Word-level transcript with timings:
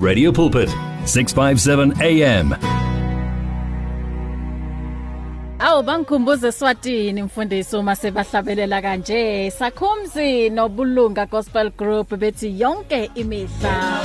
Radio 0.00 0.32
Pulpit 0.32 0.68
657 1.04 1.92
AM 2.00 2.54
Awu 5.58 5.82
bangikhumbuze 5.82 6.52
Swatini 6.52 7.22
mfundisi 7.22 7.76
uma 7.76 7.96
sebahlabelela 7.96 8.82
kanje. 8.82 9.50
Sakhumzi 9.50 10.50
nobulunga 10.50 11.26
gospel 11.26 11.70
group 11.70 12.14
bethi 12.16 12.60
yonke 12.60 13.10
imihla. 13.14 14.00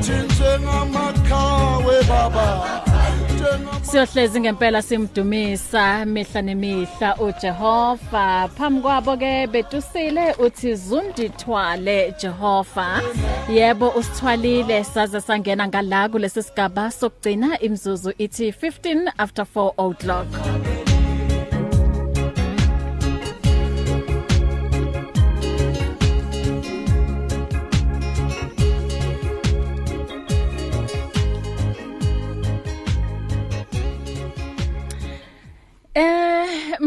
Njengamakhawe 0.00 2.02
baba. 2.08 2.82
Siyohlezi 3.82 4.40
ngempela 4.40 4.82
simdumisa 4.82 6.06
mihla 6.06 6.42
nemihla 6.42 7.16
uJehova. 7.16 8.48
Phambi 8.56 8.80
kwabo 8.80 9.16
ke 9.16 9.46
betusile 9.46 10.34
uthi 10.38 10.74
zundithwale 10.74 12.14
Jehova. 12.20 13.02
Yebo 13.48 13.88
usithwalile 13.88 14.84
saze 14.84 15.20
sangena 15.20 15.68
ngala 15.68 16.08
kulesi 16.08 16.42
sigaba 16.42 16.90
sokugcina 16.90 17.60
imzuzu 17.60 18.12
ithi 18.18 18.50
15 18.50 19.12
after 19.18 19.44
4 19.44 19.72
o'clock. 19.78 20.89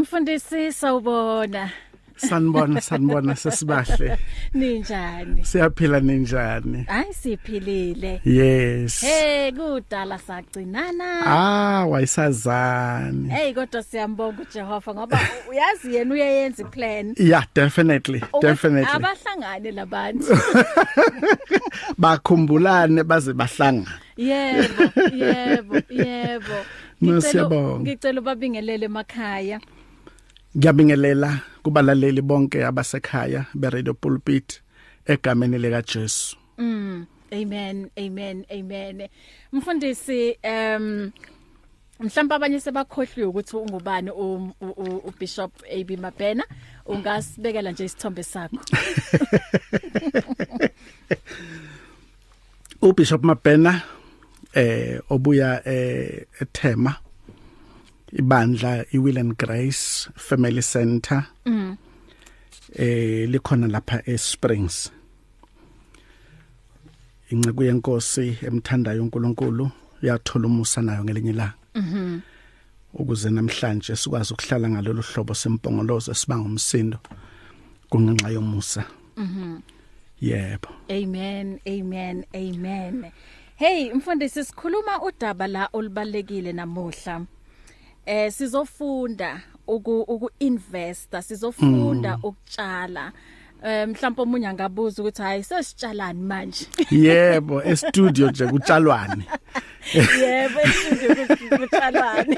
Mfundisi 0.03 0.71
sawubona. 0.71 1.69
Sanibona 2.15 2.81
sanibona 2.81 3.35
sesibahle. 3.35 4.17
Ninjani? 4.53 5.45
Siyaphila 5.45 5.99
ninjani? 5.99 6.83
Hayi 6.87 7.13
siphilile. 7.13 8.21
Yes. 8.25 9.01
Hey 9.01 9.51
kudala 9.51 10.17
sagcinana. 10.19 11.25
Ah 11.25 11.85
wayisazani 11.85 13.29
Hey 13.29 13.53
kodwa 13.53 13.83
siyambonga 13.83 14.41
uJehova 14.41 14.93
ngoba 14.93 15.19
uyazi 15.49 15.95
yena 15.95 16.13
uyayenza 16.13 16.63
iplan. 16.63 17.15
Yeah 17.17 17.45
definitely 17.55 18.19
Ukuthi 18.19 18.47
definitely. 18.47 18.91
abahlangane 18.95 19.71
labantu 19.71 20.25
bakhumbulane 21.97 23.03
baze 23.03 23.33
bahlanga 23.33 23.91
Yebo 24.17 24.83
yebo 25.17 25.75
yebo. 25.89 26.53
No, 27.01 27.11
Ngicela- 27.17 27.21
siyabonga. 27.21 27.79
Ngicela 27.79 28.21
ubabingelele 28.21 28.85
emakhaya. 28.85 29.59
Ngiyabingelela 30.57 31.39
kubalaleli 31.63 32.21
bonke 32.21 32.65
abasekhaya 32.65 33.45
be 33.55 33.69
Radio 33.69 33.93
Pulpit 33.93 34.61
egameni 35.05 35.57
lika 35.57 35.81
Jesu 35.81 36.37
Mm 36.57 37.05
amen 37.31 37.89
amen 37.97 38.45
amen. 38.51 39.07
Mfundisi 39.51 40.37
um 40.43 41.11
mhlawumbe 41.99 42.35
abanye 42.35 42.59
sebakhohliwe 42.59 43.27
ukuthi 43.27 43.55
ungubani 43.57 44.11
u- 44.11 44.53
u- 44.61 45.01
u 45.07 45.13
Bishop 45.19 45.51
AB 45.71 45.97
Mabena. 45.97 46.43
Ungasibekela 46.85 47.71
nje 47.71 47.85
isithombe 47.85 48.23
sakho. 48.23 48.57
uBishop 52.81 53.23
Mabena 53.23 53.81
eh 54.53 54.99
obuya 55.09 55.61
eh 55.67 56.25
eThema. 56.41 56.95
Ibandla 58.13 58.85
iWill 58.93 59.19
and 59.19 59.37
Grace 59.37 60.09
Family 60.15 60.61
Center. 60.61 61.25
Mm. 61.45 61.77
Eh 62.75 63.27
likhona 63.29 63.67
lapha 63.67 64.01
eSprings. 64.05 64.91
Inceku 67.29 67.63
yenkosi 67.63 68.37
emthandayo 68.41 69.03
uNkulunkulu 69.03 69.71
yathola 70.01 70.47
umusa 70.47 70.81
nayo 70.81 71.03
ngelinye 71.03 71.29
ilanga. 71.29 71.53
Mhm. 71.75 72.19
Ukuze 72.93 73.29
namhlanje 73.29 73.95
sikwazi 73.95 74.33
ukuhlala 74.33 74.69
ngalolu 74.69 75.01
hlobo 75.01 75.33
sempongolozo 75.33 76.13
sibanga 76.13 76.49
umsindo 76.49 76.97
kungenxa 77.89 78.29
yomusa. 78.29 78.83
Mhm. 79.17 79.59
Yebo. 80.21 80.69
Amen 80.89 81.59
amen 81.67 82.25
amen. 82.35 83.11
Hey 83.55 83.93
mfundisi 83.93 84.45
sikhuluma 84.45 85.01
udaba 85.01 85.47
la 85.47 85.69
olubalekile 85.73 86.53
namuhla. 86.53 87.25
Eh 88.05 88.31
sizofunda 88.31 89.41
uku 89.67 90.29
investor 90.39 91.21
sizofunda 91.23 92.19
ukutshala. 92.23 93.11
Eh 93.63 93.87
mhlawumbe 93.87 94.21
omunye 94.21 94.47
angabuza 94.47 95.01
ukuthi 95.01 95.21
hayi 95.21 95.43
sesitshalani 95.43 96.21
manje? 96.21 96.67
Yebo 96.91 97.63
e 97.63 97.75
studio 97.75 98.29
nje 98.29 98.47
kutshalwane. 98.47 99.25
Yebo 99.93 100.59
estudio 100.61 101.27
kutshalani 101.57 102.37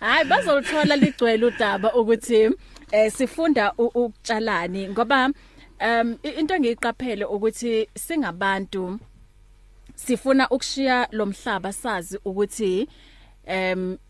Hayi 0.00 0.24
bazolithola 0.24 0.96
ligcwele 0.96 1.46
udaba 1.46 1.94
ukuthi 1.94 2.50
eh 2.92 3.12
sifunda 3.12 3.72
ukutshalani 3.72 4.88
ngoba 4.88 5.30
um 5.80 6.18
into 6.22 6.54
engiyiqaphele 6.54 7.24
ukuthi 7.24 7.88
singabantu 7.94 8.98
sifuna 9.94 10.48
ukushiya 10.50 11.08
lo 11.12 11.26
mhlaba 11.26 11.72
sazi 11.72 12.18
ukuthi 12.24 12.88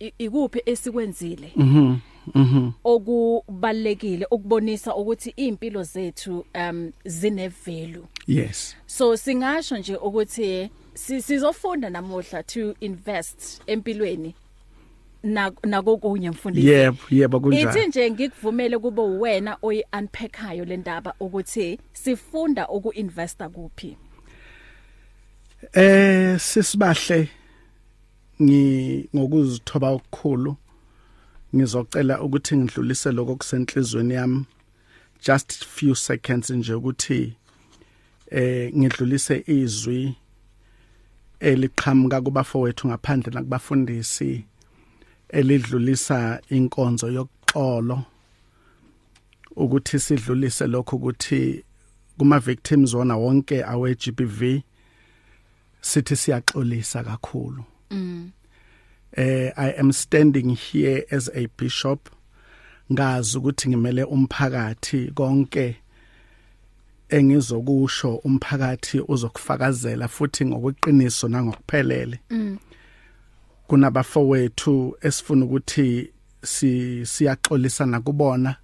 i- 0.00 0.12
ikuphi 0.19 0.62
esikwenzile? 0.66 1.52
Mhm 1.56 1.94
mhm. 2.34 2.70
Okubalekile 2.84 4.26
ukubonisa 4.30 4.94
ukuthi 4.97 5.30
impilo 5.36 5.82
zethu 5.82 6.47
um 6.54 6.92
zine 7.04 7.48
value 7.48 8.04
yes. 8.26 8.76
So 8.86 9.16
singasho 9.16 9.78
nje 9.78 9.97
ukuthi 9.97 10.70
si- 10.94 11.22
sizofunda 11.22 11.91
namuhla 11.91 12.42
to 12.42 12.74
invest 12.80 13.60
empilweni 13.66 14.34
na 15.22 15.53
nakokunye 15.64 16.30
mfundisi. 16.30 16.68
Yebo 16.68 16.98
yebo 17.10 17.41
kunjalo 17.41 17.70
Ithi 17.70 17.86
nje 17.86 18.10
ngikuvumele 18.10 18.78
kube 18.78 19.03
wena 19.03 19.56
oyi 19.62 19.84
unpackayo 19.98 20.64
le 20.64 20.76
ndaba 20.76 21.14
ukuthi 21.20 21.78
sifunda 21.92 22.68
ukuinvesta 22.68 23.48
kuphi. 23.48 23.97
Eh 25.72 26.38
sisibahle 26.41 27.28
ngokuzithoba 28.42 29.88
okukhulu 29.88 30.56
ngizocela 31.54 32.20
ukuthi 32.20 32.56
ngidlulise 32.56 33.12
lokho 33.12 33.36
kusenhlizweni 33.36 34.14
yami. 34.14 34.44
Just 35.22 35.64
few 35.64 35.94
seconds 35.94 36.50
nje 36.50 36.74
ukuthi 36.74 37.36
eh 38.30 38.72
ngidlulise 38.76 39.44
izwi 39.47 40.14
eliqhamuka 41.41 42.20
kubafowethu 42.20 42.88
ngaphandle 42.88 43.32
nakubafundisi 43.34 44.44
elidlulisa 45.28 46.41
inkonzo 46.48 47.08
yokuxolo 47.08 48.03
ukuthi 49.56 49.98
sidlulise 50.00 50.66
lokho 50.66 50.97
ukuthi 50.97 51.64
kuma 52.18 52.38
victims 52.38 52.94
wona 52.94 53.16
wonke 53.16 53.64
awe 53.64 53.94
GBV 53.94 54.62
sithi 55.80 56.16
siyaxolisa 56.16 57.04
kakhulu. 57.04 57.64
Mm 57.91 58.30
eh 59.12 59.52
i 59.56 59.70
am 59.78 59.92
standing 59.92 60.56
here 60.56 61.04
as 61.10 61.30
a 61.34 61.48
bishop. 61.58 62.10
Ngazi 62.92 63.38
ukuthi 63.38 63.69
ngimele 63.69 64.04
umphakathi 64.04 65.10
konke 65.14 65.76
engizokusho 67.08 68.14
umphakathi 68.14 69.00
uzokufakazela 69.08 70.08
futhi 70.08 70.47
ngokweqiniso 70.47 71.28
nangokuphelele. 71.28 72.20
Mm 72.30 72.58
kunabafowethu 73.66 74.97
esifuna 75.00 75.44
ukuthi 75.44 76.10
si 76.42 77.00
siyaxolisana 77.06 78.00
kubona. 78.00 78.56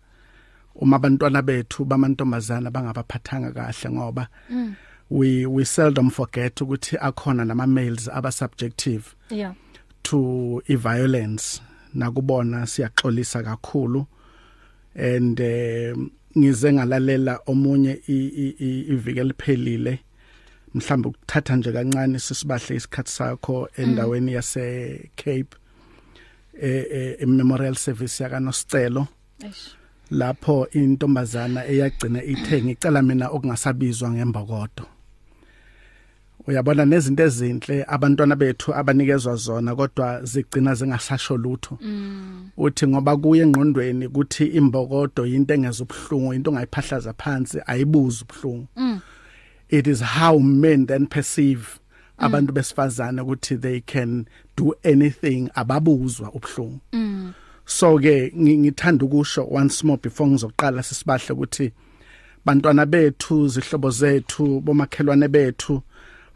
Uma 0.75 0.97
abantwana 0.97 1.43
bethu 1.43 1.85
bamantombazana 1.85 2.71
bangabaphathanga 2.71 3.53
kahle 3.53 3.91
ngoba 3.91 4.29
mm 4.51 4.75
we 5.19 5.47
we 5.47 5.65
seldom 5.65 6.11
forget 6.11 6.55
ukuthi 6.61 6.97
akhona 7.01 7.45
nama 7.45 7.67
males 7.67 8.09
aba 8.09 8.31
subjective 8.33 9.05
yeah. 9.31 9.53
to 10.03 10.63
i-violence. 10.69 11.61
Nakubona 11.95 12.67
siyaxolisa 12.67 13.43
kakhulu. 13.43 14.07
And 14.95 15.41
eh, 15.41 15.95
ngize 16.39 16.73
ngalalela 16.73 17.39
omunye 17.47 18.01
i- 18.09 18.33
i- 18.45 18.57
i- 18.59 18.85
iviki 18.93 19.21
eliphelile. 19.21 19.99
Mhlawumbe 20.75 21.09
ukuthatha 21.09 21.57
nje 21.57 21.73
kancane 21.73 22.19
sisibahle 22.19 22.77
isikhathi 22.77 23.11
sakho 23.11 23.69
endaweni 23.77 24.33
yase 24.33 25.11
Cape 25.17 25.57
eh 26.63 26.85
eh, 27.21 27.29
memorial 27.29 27.75
service 27.75 28.23
yaka 28.25 28.41
Nostelo 28.41 29.07
lapho 30.11 30.67
intombazana 30.73 31.67
eyagcina 31.67 32.23
ithe 32.25 32.63
ngicela 32.63 33.03
mina 33.03 33.29
okungasabizwa 33.29 34.11
ngembokodo. 34.11 34.85
Uyabona 36.47 36.85
nezinto 36.85 37.23
ezinhle 37.23 37.85
abantwana 37.89 38.37
bethu 38.37 38.75
abanikezwa 38.75 39.37
zona 39.37 39.77
kodwa 39.77 40.25
zigcina 40.25 40.75
zingasasho 40.75 41.37
lutho. 41.37 41.79
Mm. 41.81 42.51
Uthi 42.57 42.87
ngoba 42.87 43.17
kuye 43.17 43.43
engqondweni 43.43 44.07
ukuthi 44.07 44.45
imbokodo 44.47 45.27
into 45.27 45.55
engeza 45.55 45.85
ubhlungu 45.85 46.35
into 46.35 46.51
ongayiphahlaza 46.51 47.13
phansi 47.13 47.59
ayibuza 47.67 48.25
ubhlungu 48.25 48.67
mm. 48.77 49.01
It 49.69 49.87
is 49.87 50.03
how 50.03 50.39
men 50.39 50.87
then 50.87 51.07
perceive 51.07 51.81
abantu 52.19 52.53
besifazana 52.53 53.23
ukuthi 53.25 53.57
they 53.61 53.81
can 53.81 54.27
do 54.57 54.75
anything 54.85 55.51
ababuzwa 55.55 56.33
ubhlungu 56.33 56.81
mm. 56.93 57.33
so 57.65 57.99
ke 57.99 58.33
ngithanda 58.37 59.05
ukusho 59.05 59.47
once 59.51 59.87
more 59.87 60.01
before 60.03 60.31
ngizoqala 60.31 60.83
sisibahle 60.83 61.33
ukuthi 61.33 61.73
bantwana 62.45 62.87
bethu 62.87 63.49
zihlobo 63.49 63.91
zethu 63.91 64.61
bomakhelwane 64.61 65.29
bethu 65.29 65.83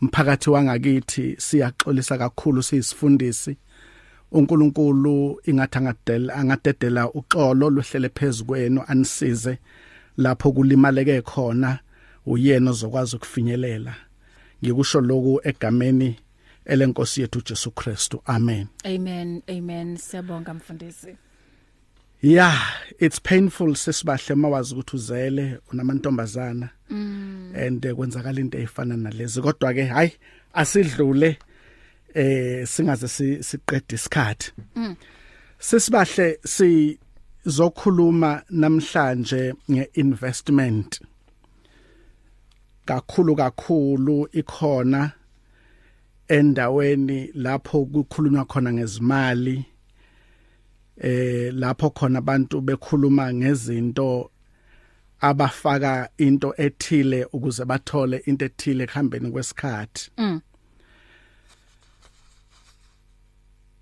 mphakathi 0.00 0.50
wangakithi 0.50 1.36
siyaxolisa 1.38 2.18
kakhulu 2.18 2.62
siyisifundisi. 2.62 3.56
uNkulunkulu 4.32 5.40
ingathi 5.44 5.78
angadela 5.78 6.34
angadedela 6.34 7.10
uxolo 7.10 7.70
lohlele 7.70 8.08
phezukwenu 8.08 8.82
anisize 8.86 9.58
lapho 10.16 10.52
kulimaleke 10.52 11.22
khona 11.22 11.78
uyena 12.26 12.70
ozokwazi 12.70 13.16
ukufinyelela. 13.16 13.94
Ngikusho 14.64 15.00
lokhu 15.00 15.40
egameni 15.44 16.16
elenkosi 16.64 17.20
yethu 17.20 17.42
Jesu 17.48 17.70
Kristu. 17.70 18.22
Amen. 18.26 18.66
Amen 18.84 19.42
amen. 19.48 19.96
Siyabonga 19.96 20.54
mfundisi. 20.54 21.16
Yeah 22.22 22.58
it's 22.98 23.20
painful 23.20 23.76
sesibahle 23.76 24.34
mawazi 24.34 24.74
ukuthi 24.74 24.96
uzele 24.96 25.58
unamantombazana. 25.72 26.68
Mm. 26.90 27.52
and 27.56 27.84
uh, 27.86 27.92
kwenzakala 27.92 28.40
into 28.40 28.58
efana 28.58 28.96
nalezi. 28.96 29.42
Kodwa 29.42 29.74
ke 29.74 29.84
hayi 29.84 30.12
asidlule 30.54 31.38
eh 32.14 32.66
singaze 32.66 33.08
siqede 33.42 33.94
isikhathi. 33.94 34.52
Mm. 34.76 34.96
sesibahle 35.58 36.38
si 36.44 36.98
zokhuluma 37.46 38.42
namhlanje 38.50 39.54
ngeinvestment. 39.70 41.00
Kakhulu 42.84 43.36
kakhulu 43.36 44.28
ikhona 44.32 45.12
endaweni 46.28 47.30
lapho 47.34 47.84
kukhulunywa 47.84 48.44
khona 48.44 48.72
ngezimali. 48.72 49.64
Eh 51.00 51.52
lapho 51.54 51.90
khona 51.90 52.18
abantu 52.18 52.60
bekhuluma 52.60 53.34
ngezinto 53.34 54.30
abafaka 55.20 56.08
into 56.18 56.54
ethile 56.56 57.24
ukuze 57.32 57.64
bathole 57.64 58.22
into 58.26 58.44
ethile 58.44 58.84
ekuhambeni 58.84 59.30
kwesikhathi. 59.30 60.10
Mm. 60.18 60.40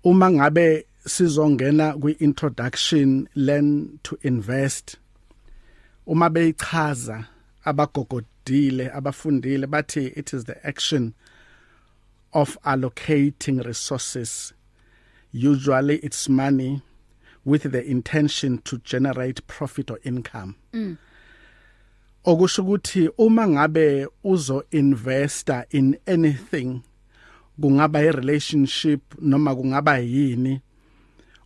uma 0.03 0.31
ngabe 0.31 0.85
sizongena 1.07 1.93
kwi-introduction 1.93 3.27
learn 3.35 3.99
to 4.03 4.17
invest 4.21 4.97
uma 6.05 6.29
beyichaza 6.29 7.25
abagogodile 7.63 8.91
abafundile 8.91 9.67
bathi 9.67 10.05
it 10.15 10.33
is 10.33 10.43
the 10.45 10.67
action 10.67 11.13
of 12.35 12.57
allocating 12.65 13.65
resources. 13.65 14.53
Usually 15.31 15.95
it's 15.97 16.27
money. 16.27 16.81
With 17.45 17.71
the 17.71 17.81
intention 17.91 18.57
to 18.57 18.77
generate 18.77 19.41
profit 19.47 19.91
or 19.91 19.99
income 20.03 20.53
mm. 20.73 20.97
okusho 22.23 22.61
ukuthi 22.61 23.09
uma 23.17 23.47
ngabe 23.47 24.07
uzo 24.23 24.63
investor 24.71 25.65
in 25.69 25.97
anything 26.05 26.81
kungaba 27.61 27.99
i 27.99 28.11
relationship 28.11 29.01
noma 29.21 29.55
kungaba 29.55 29.97
yini 29.97 30.61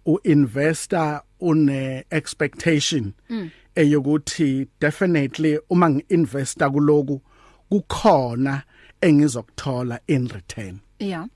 uinvestor 0.06 1.22
une 1.40 2.06
expectation 2.10 3.14
mm. 3.30 3.50
eyokuthi 3.76 4.68
definitely 4.82 5.60
uma 5.70 5.90
ngiinvesta 5.90 6.70
kuloku 6.70 7.22
kukhona 7.70 8.64
engizokuthola 9.02 10.00
in 10.08 10.28
return 10.28 10.80
yeah 11.00 11.28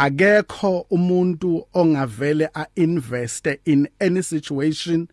akekho 0.00 0.86
umuntu 0.90 1.66
ongavele 1.74 2.48
ainveste 2.54 3.60
in 3.64 3.88
any 4.00 4.22
situation 4.22 5.08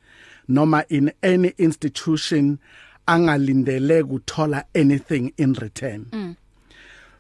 noma 0.48 0.86
in 0.90 1.12
any 1.22 1.54
institution 1.58 2.58
angalindele 3.06 4.04
kuthola 4.04 4.64
anything 4.74 5.34
in 5.38 5.54
return 5.54 6.06
mm. 6.12 6.36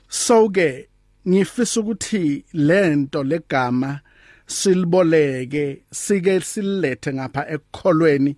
so 0.08 0.50
ke 0.50 0.90
ngifisa 1.28 1.80
ukuthi 1.80 2.46
lento 2.54 3.24
legama 3.24 4.00
siliboleke 4.46 5.82
sike 5.92 6.40
silethe 6.40 7.14
ngapha 7.14 7.50
ekukholweni 7.50 8.36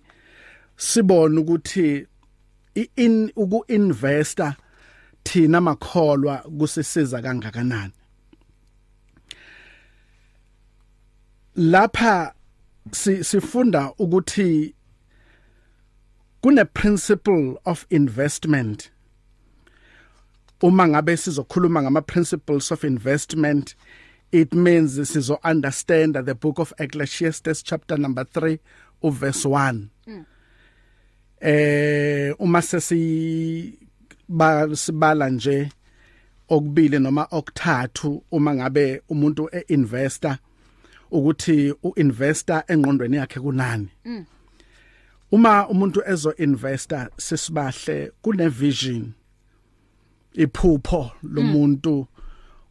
sibone 0.76 1.40
ukuthi 1.40 2.06
in 2.96 3.32
uku-investor 3.36 4.54
thina 5.22 5.60
makholwa 5.60 6.36
kusisiza 6.38 7.22
kangakanani 7.22 7.92
lapha 11.56 12.34
sifunda 13.22 13.92
ukuthi 13.98 14.74
kune 16.40 16.64
principle 16.64 17.60
of 17.64 17.86
investment 17.90 18.90
uma 20.62 20.88
ngabe 20.88 21.16
sizokhuluma 21.16 21.82
ngama 21.82 22.02
principles 22.02 22.72
of 22.72 22.84
investment 22.84 23.76
it 24.32 24.54
means 24.54 25.10
sizo 25.12 25.38
understand 25.44 26.24
the 26.24 26.34
book 26.34 26.58
of 26.58 26.72
Ecclesiastes 26.78 27.62
chapter 27.62 27.98
number 27.98 28.24
3 28.24 28.58
uverse 29.02 29.48
1 29.48 29.86
mm. 30.06 30.24
eh 31.40 32.34
uma 32.38 32.62
sesi 32.62 33.78
sibala 34.74 35.30
nje 35.30 35.68
okubili 36.48 36.98
noma 36.98 37.26
okuthathu 37.30 38.22
uma 38.30 38.54
ngabe 38.54 39.02
umuntu 39.08 39.50
einvestor 39.68 40.38
ukuthi 41.10 41.74
uinvestor 41.82 42.62
engqondweni 42.68 43.16
yakhe 43.16 43.40
kunani 43.40 43.88
mm. 44.04 44.24
uma 45.32 45.68
umuntu 45.68 46.02
ezo 46.06 46.34
investor 46.36 47.08
sisibahle 47.16 48.12
kune 48.22 48.48
vision 48.48 49.12
iphupho 50.34 51.10
lomuntu 51.22 52.06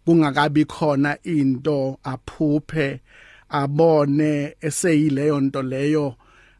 kungakabi 0.05 0.65
khona 0.65 1.17
into 1.23 1.99
aphuphe 2.03 3.01
abone 3.49 4.55
eseyileyo 4.61 5.39
nto 5.39 5.61
leyo 5.61 6.15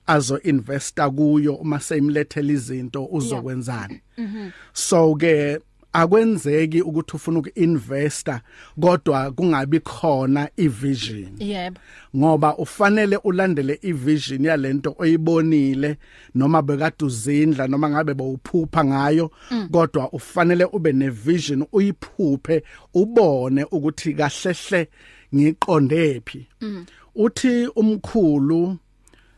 azo 0.08 0.40
investor 0.40 1.12
kuyo 1.12 1.56
uma 1.56 1.80
seyimlethela 1.80 2.52
izinto 2.52 3.06
uzokwenzani 3.06 4.02
mhm. 4.18 4.50
so 4.74 5.16
ke 5.16 5.60
akwenzeki 5.94 6.82
ukuthi 6.82 7.16
ufuna 7.16 7.40
ukuinvesta 7.40 8.42
kodwa 8.82 9.32
kungabi 9.32 9.80
khona 9.80 10.50
ivision 10.58 11.30
yebo 11.40 11.80
ngoba 12.16 12.58
ufanele 12.58 13.18
ulandele 13.18 13.80
ivision 13.82 14.46
yalento 14.46 14.96
oyibonile 14.98 15.98
noma 16.36 16.62
bekade 16.62 17.06
uzindla 17.06 17.68
noma 17.68 17.90
ngabe 17.90 18.14
bowuphupha 18.14 18.86
ngayo 18.86 19.32
mm. 19.52 19.70
kodwa 19.72 20.12
ufanele 20.12 20.66
ube 20.66 20.94
nevision 20.94 21.66
uyiphuphe 21.72 22.64
ubone 22.94 23.64
ukuthi 23.64 24.14
kahlehle 24.14 24.88
ngiqonde 25.36 26.22
phi 26.26 26.48
mm. 26.62 26.86
uthi 27.16 27.68
umkhulu 27.76 28.78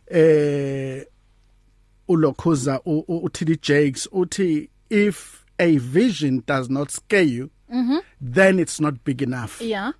eh 0.07 1.05
ulokhuza 2.07 2.81
uTD 3.07 3.61
Jakes 3.61 4.09
uthi 4.11 4.69
if 4.89 5.40
a 5.61 5.77
vision 5.77 6.43
does 6.47 6.69
not 6.69 6.91
scare 6.91 7.29
you 7.35 7.49
mhm 7.73 8.01
then 8.21 8.59
it's 8.59 8.79
not 8.79 8.93
big 9.03 9.21
enough. 9.21 9.61
Yeah. 9.61 9.91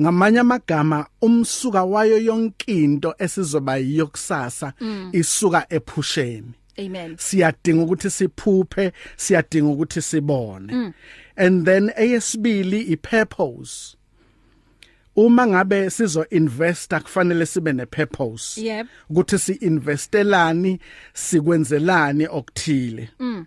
Ngamanye 0.00 0.40
amagama 0.40 1.06
umsuka 1.22 1.84
wayo 1.84 2.18
yonkinto 2.18 3.14
esizoba 3.18 3.76
yiyokusasa 3.76 4.72
mm. 4.80 5.10
isuka 5.12 5.66
ephusheni. 5.68 6.52
Amen. 6.78 7.16
Siyadinga 7.16 7.82
ukuthi 7.82 8.10
siphuphe 8.10 8.92
siyadinga 9.16 9.68
ukuthi 9.70 10.02
sibone. 10.02 10.72
Mm. 10.72 10.94
and 11.38 11.66
then 11.66 11.92
eyesibili 11.96 12.80
ipurpose 12.92 13.96
uma 15.16 15.46
ngabe 15.46 15.90
sizo 15.90 16.26
investa 16.30 17.00
kufanele 17.00 17.46
sibe 17.46 17.72
nepurpose 17.72 18.62
yep. 18.62 18.86
Ukuthi 19.10 19.38
siinvestelani 19.38 20.78
sikwenzelani 21.14 22.26
okuthile. 22.26 23.08
Mm. 23.18 23.46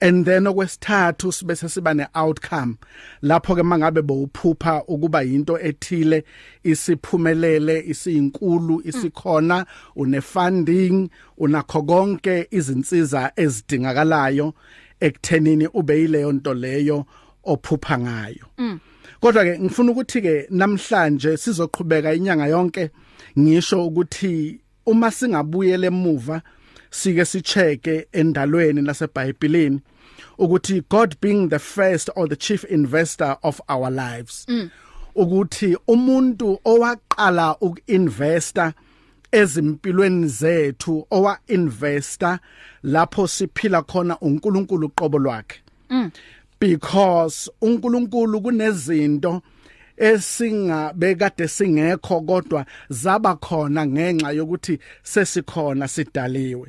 And 0.00 0.26
then 0.26 0.46
okwesithathu 0.46 1.32
sibese 1.32 1.68
siba 1.68 1.94
neoutcome 1.94 2.74
lapho 3.22 3.54
ke 3.56 3.62
mangabe 3.62 4.02
bowuphupha 4.02 4.84
ukuba 4.88 5.24
into 5.24 5.58
ethile 5.58 6.24
isiphumelele 6.64 7.84
isiyinkulu 7.86 8.82
isikhona 8.84 9.66
une 9.96 10.20
funding 10.20 11.08
unakho 11.38 11.82
konke 11.82 12.48
izinsiza 12.50 13.32
ezidingakalayo 13.36 14.54
ekuthenini 15.00 15.66
ube 15.66 16.00
yileyo 16.00 16.32
nto 16.32 16.54
leyo 16.54 17.06
ophupha 17.44 17.98
ngayo 17.98 18.46
mm. 18.58 18.78
kodwa 19.20 19.44
ke 19.44 19.58
ngifuna 19.60 19.92
ukuthi 19.92 20.20
ke 20.20 20.46
namhlanje 20.50 21.36
sizoqhubeka 21.36 22.14
inyanga 22.14 22.46
yonke 22.46 22.90
ngisho 23.38 23.86
ukuthi 23.86 24.60
uma 24.86 25.10
singabuyele 25.10 25.86
emuva 25.86 26.42
sike 26.90 27.24
sicheke 27.24 28.06
endalweni 28.12 28.82
naseBhayibhelini 28.82 29.80
ukuthi 30.38 30.82
God 30.88 31.16
being 31.20 31.48
the 31.48 31.58
first 31.58 32.10
or 32.16 32.28
the 32.28 32.36
chief 32.36 32.64
investor 32.64 33.36
of 33.42 33.60
our 33.68 33.90
lives 33.90 34.46
ukuthi 35.14 35.76
umuntu 35.88 36.58
owaqala 36.64 37.56
ukuinvesta 37.60 38.72
ezimpilweni 39.32 40.28
zethu 40.28 41.06
owa 41.10 41.38
investor 41.46 42.38
lapho 42.82 43.26
siphila 43.28 43.82
khona 43.82 44.18
uNkulunkulu 44.20 44.88
qobo 44.88 45.18
lwakhe. 45.18 45.60
Because 46.60 47.50
uNkulunkulu 47.60 48.40
kunezinto 48.40 49.42
esingabe 49.96 51.14
kade 51.14 51.48
singekho 51.48 52.20
kodwa 52.20 52.66
zaba 52.90 53.36
khona 53.36 53.86
ngenxa 53.86 54.32
yokuthi 54.32 54.78
sesikhona 55.02 55.88
sidaliwe. 55.88 56.68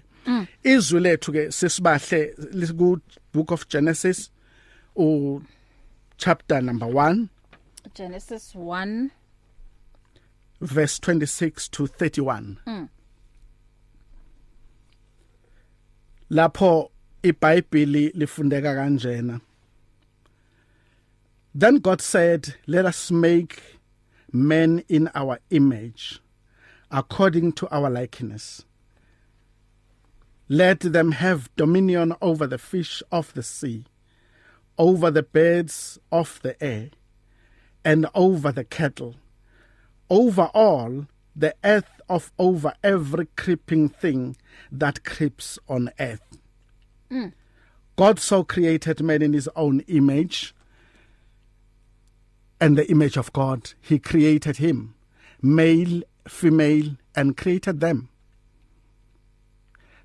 Izwi 0.63 1.00
lethu 1.00 1.31
ke 1.31 1.51
sisibahle 1.51 2.34
ku 2.77 2.98
book 3.34 3.51
of 3.51 3.67
Genesis 3.67 4.31
u 4.96 5.41
chapter 6.17 6.62
number 6.62 6.88
1 6.88 7.27
Genesis 7.96 8.55
1 8.55 9.10
verse 10.62 11.00
26 11.00 11.69
to 11.69 11.88
31 11.88 12.57
mm. 12.65 12.88
lapho 16.29 16.91
iBhayibheli 17.24 18.12
lifundeka 18.15 18.75
kanjena 18.75 19.39
Then 21.57 21.77
God 21.77 22.01
said, 22.01 22.53
Let 22.67 22.86
us 22.86 23.10
make 23.10 23.63
men 24.31 24.84
in 24.88 25.10
our 25.15 25.39
image, 25.50 26.19
according 26.91 27.53
to 27.53 27.67
our 27.75 27.89
likeness. 27.89 28.63
Let 30.50 30.80
them 30.80 31.12
have 31.13 31.54
dominion 31.56 32.13
over 32.22 32.48
the 32.48 32.58
fish 32.58 33.04
of 33.12 33.34
the 33.34 33.44
sea, 33.44 33.84
over 34.77 35.12
the 35.12 35.24
birds 35.24 36.00
of 36.12 36.39
the 36.42 36.62
air, 36.63 36.92
and 37.84 38.08
over 38.16 38.51
the 38.51 38.63
cattle, 38.63 39.16
over 40.10 40.44
all 40.54 41.08
the 41.36 41.54
earth 41.63 42.01
of 42.10 42.32
over 42.39 42.74
every 42.84 43.27
creeping 43.36 43.89
thing 43.89 44.38
that 44.72 45.04
creeps 45.04 45.60
on 45.68 45.92
earth. 46.00 46.38
Mm. 47.12 47.34
God 47.96 48.20
so 48.20 48.44
created 48.44 49.01
man 49.01 49.22
in 49.22 49.34
his 49.34 49.50
own 49.56 49.82
image 49.82 50.54
and 52.60 52.77
the 52.77 52.89
image 52.89 53.18
of 53.18 53.34
God. 53.34 53.74
He 53.82 54.00
created 54.00 54.58
him, 54.58 54.96
male, 55.42 56.01
female, 56.27 56.96
and 57.16 57.36
created 57.36 57.80
them. 57.80 58.10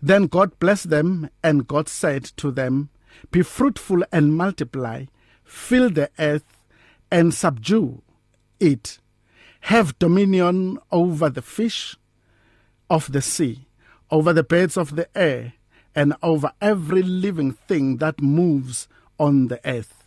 Then 0.02 0.26
God 0.26 0.58
blessed 0.58 0.90
them, 0.90 1.30
and 1.44 1.68
God 1.68 1.88
said 1.88 2.24
to 2.36 2.50
them, 2.50 2.90
Be 3.30 3.42
fruitful 3.42 4.02
and 4.10 4.34
multiply, 4.34 5.04
fill 5.44 5.88
the 5.90 6.10
earth 6.18 6.58
and 7.10 7.32
subdue 7.32 8.02
it. 8.58 8.98
Have 9.66 9.96
dominion 10.00 10.78
over 10.90 11.30
the 11.30 11.40
fish 11.40 11.96
of 12.90 13.12
the 13.12 13.22
sea, 13.22 13.68
over 14.10 14.32
the 14.32 14.42
birds 14.42 14.76
of 14.76 14.96
the 14.96 15.08
air, 15.16 15.52
and 15.94 16.14
over 16.20 16.52
every 16.60 17.02
living 17.02 17.52
thing 17.52 17.98
that 17.98 18.20
moves 18.20 18.88
on 19.20 19.48
the 19.48 19.60
earth. 19.64 20.02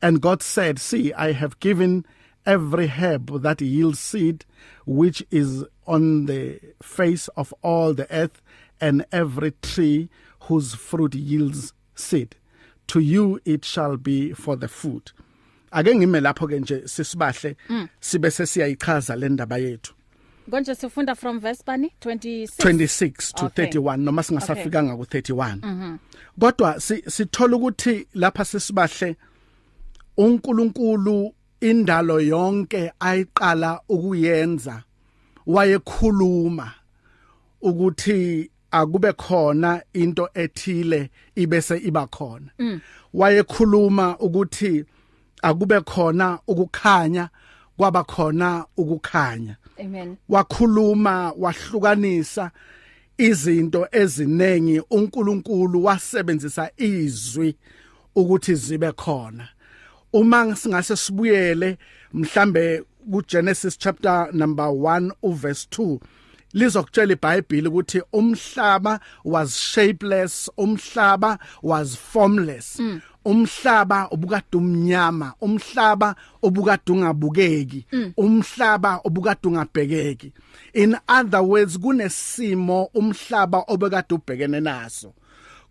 And 0.00 0.20
God 0.22 0.40
said, 0.40 0.78
See, 0.78 1.12
I 1.14 1.32
have 1.32 1.58
given 1.58 2.06
every 2.46 2.86
herb 2.86 3.42
that 3.42 3.60
yields 3.60 3.98
seed, 3.98 4.44
which 4.86 5.24
is 5.30 5.64
on 5.86 6.26
the 6.26 6.60
face 6.82 7.28
of 7.28 7.52
all 7.62 7.92
the 7.92 8.10
earth, 8.14 8.40
and 8.80 9.04
every 9.12 9.52
tree 9.62 10.08
whose 10.48 10.74
fruit 10.74 11.14
yields 11.14 11.72
seed. 11.94 12.36
To 12.88 13.00
you 13.00 13.40
it 13.44 13.64
shall 13.64 13.96
be 13.96 14.32
for 14.34 14.56
the 14.56 14.68
food. 14.68 15.12
Ake 15.72 15.94
ngime 15.94 16.20
lapho 16.20 16.48
ke 16.48 16.60
nje 16.60 16.88
sisibahle 16.88 17.56
sibe 18.00 18.30
sesiyayichaza 18.30 19.16
le 19.16 19.28
ndaba 19.28 19.58
yethu. 19.58 19.94
Konje 20.50 20.74
sifunda 20.74 21.14
from 21.16 21.38
verse 21.40 21.62
bani 21.64 21.92
26 22.00 22.56
26 22.58 23.32
to 23.34 23.46
Okay. 23.46 23.66
31 23.66 23.96
noma 24.00 24.22
singasafikanga 24.22 24.96
ku 24.96 25.04
31 25.04 25.98
kodwa 26.40 26.80
si- 26.80 27.02
sithola 27.10 27.56
ukuthi 27.56 28.06
lapha 28.14 28.44
sesibahle 28.44 29.16
uNkulunkulu 30.16 31.34
indalo 31.60 32.20
yonke 32.20 32.92
ayiqala 33.00 33.80
ukuyenza 33.88 34.82
wayekhuluma 35.46 36.72
ukuthi 37.62 38.50
akube 38.70 39.12
khona 39.12 39.82
into 39.92 40.28
ethile 40.34 41.10
ibese 41.36 41.76
iba 41.78 42.06
khona. 42.06 42.50
Wayekhuluma 43.14 44.18
ukuthi 44.18 44.84
akube 45.42 45.80
khona 45.80 46.38
ukukhanya 46.48 47.28
kwaba 47.76 48.04
khona 48.04 48.66
ukukhanya. 48.76 49.56
Amen. 49.80 50.16
Wakhuluma 50.28 51.32
wahlukanisa 51.38 52.50
izinto 53.18 53.88
ezinengi 53.92 54.82
uNkulunkulu 54.90 55.84
wasebenzisa 55.84 56.70
izwi 56.76 57.56
ukuthi 58.14 58.54
zibe 58.54 58.92
khona. 58.92 59.48
Uma 60.12 60.56
singase 60.56 60.96
sibuyele 60.96 61.78
mhlambe 62.12 62.84
kuGenesis 63.10 63.78
chapter 63.78 64.28
number 64.32 64.66
1 64.66 65.10
uverse 65.22 65.66
2 65.70 65.98
lizokutshela 66.52 67.12
iBhayibheli 67.12 67.68
ukuthi 67.68 68.02
umhlaba 68.12 69.00
was 69.24 69.58
shapeless 69.58 70.50
umhlaba 70.56 71.38
was 71.62 71.96
formless. 71.96 72.80
Umhlaba 73.24 74.08
ubukade 74.10 74.56
umnyama 74.56 75.34
umhlaba 75.40 76.14
ubukade 76.42 76.92
ungabukeki 76.92 77.86
umhlaba 78.16 79.00
ubukade 79.04 79.48
ungabhekeki. 79.48 80.32
In 80.74 80.96
other 81.08 81.42
words 81.42 81.78
kunesimo 81.78 82.90
umhlaba 82.94 83.64
obekade 83.68 84.14
ubhekene 84.14 84.60
naso. 84.60 85.12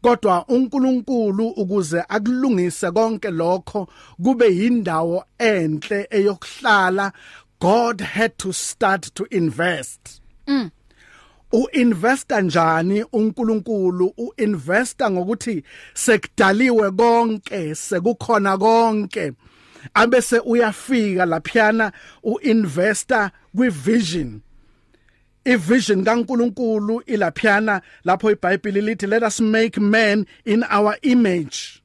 Kodwa 0.01 0.45
uNkulunkulu 0.47 1.47
ukuze 1.47 2.03
akulungise 2.09 2.91
konke 2.91 3.29
lokho 3.31 3.87
kube 4.23 4.55
yindawo 4.55 5.23
enhle 5.37 6.07
eyokuhlala 6.11 7.11
God 7.59 8.01
had 8.01 8.37
to 8.37 8.53
start 8.53 9.13
to 9.15 9.25
invest. 9.31 10.21
Uinvesta 11.51 12.41
njani 12.41 13.03
uNkulunkulu? 13.13 14.13
Uinvesta 14.17 15.11
ngokuthi 15.11 15.63
sekudaliwe 15.93 16.91
konke 16.91 17.75
sekukhona 17.75 18.57
konke. 18.57 19.33
Abese 19.93 20.39
uyafika 20.39 21.25
laphiyana 21.25 21.91
uinvesta 22.23 23.31
kwivision. 23.55 24.41
Ivision 25.45 26.03
kaNkulunkulu 26.03 27.01
ilaphiyana 27.05 27.81
lapho 28.03 28.31
iBhayibheli 28.31 28.81
lithi 28.81 29.07
let 29.07 29.23
us 29.23 29.39
make 29.39 29.81
man 29.81 30.25
in 30.45 30.63
our 30.63 30.97
image. 31.01 31.81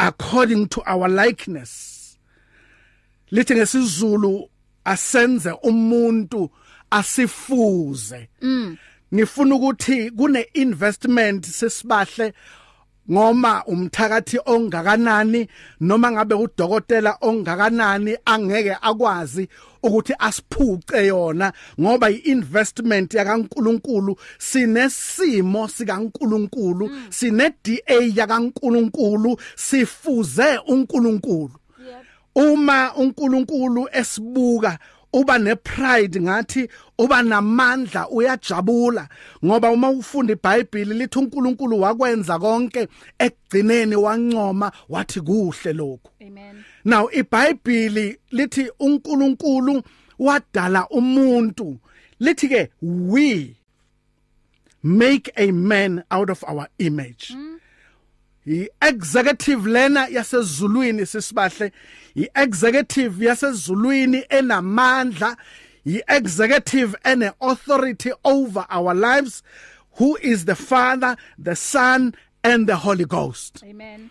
According 0.00 0.66
to 0.68 0.82
our 0.86 1.08
likeness. 1.08 2.18
Lithi 3.30 3.54
ngesizulu 3.54 4.50
asenze 4.84 5.50
umuntu 5.62 6.50
asifuze. 6.90 8.28
Ngifuna 9.14 9.54
ukuthi 9.54 10.10
kune 10.10 10.46
investment 10.54 11.46
sesibahle 11.46 12.32
ngoma 13.10 13.64
umthakathi 13.66 14.38
ongakanani 14.46 15.48
noma 15.80 16.10
ngabe 16.12 16.34
udokotela 16.34 17.18
ongakanani 17.20 18.16
angeke 18.24 18.76
akwazi 18.82 19.48
ukuthi 19.82 20.14
asiphuce 20.18 21.06
yona 21.06 21.52
ngoba 21.80 22.10
iinvestment 22.10 23.14
yakaNkuluNkulu 23.14 24.16
sinesimo 24.38 25.68
sikaNkuluNkulu 25.68 26.90
sine 27.10 27.52
DA 27.64 27.96
yakaNkuluNkulu 28.14 29.36
sifuze 29.56 30.58
uNkuluNkulu. 30.66 31.52
Uma 32.34 32.94
uNkulunkulu 32.96 33.88
esibuka 33.92 34.78
uba 35.14 35.38
nepride 35.38 36.20
ngathi 36.20 36.68
uba 36.98 37.22
namandla 37.22 38.08
uyajabula 38.08 39.08
ngoba 39.44 39.70
uma 39.70 39.90
ufunda 39.90 40.32
iBhayibheli 40.32 40.94
lithi 40.94 41.18
uNkulunkulu 41.18 41.80
wakwenza 41.80 42.38
konke 42.38 42.88
ekugcineni 43.18 43.96
wancoma 43.96 44.72
wathi 44.88 45.20
kuhle 45.20 45.72
lokho 45.72 46.10
Amen. 46.26 46.64
Now 46.84 47.08
iBhayibheli 47.12 48.18
lithi 48.30 48.70
uNkulunkulu 48.78 49.82
wadala 50.18 50.88
umuntu. 50.88 51.78
Lithi 52.20 52.48
ke 52.48 52.70
we 52.82 53.56
make 54.82 55.30
a 55.36 55.50
man 55.50 56.04
out 56.10 56.30
of 56.30 56.44
our 56.44 56.68
image. 56.78 57.34
I-executive 58.46 59.70
lena 59.70 60.06
yasezulwini 60.08 61.06
sisibahle 61.06 61.72
i-executive 62.14 63.24
yasezulwini 63.26 64.24
enamandla 64.28 65.36
i-executive 65.86 66.96
ene 67.04 67.32
authority 67.40 68.12
over 68.24 68.66
our 68.70 68.94
lives 68.94 69.42
who 69.98 70.18
is 70.22 70.44
the 70.44 70.54
father 70.54 71.16
the 71.38 71.56
son 71.56 72.14
and 72.42 72.66
the 72.66 72.76
Holy 72.76 73.04
Ghost. 73.04 73.62
Amen. 73.64 74.10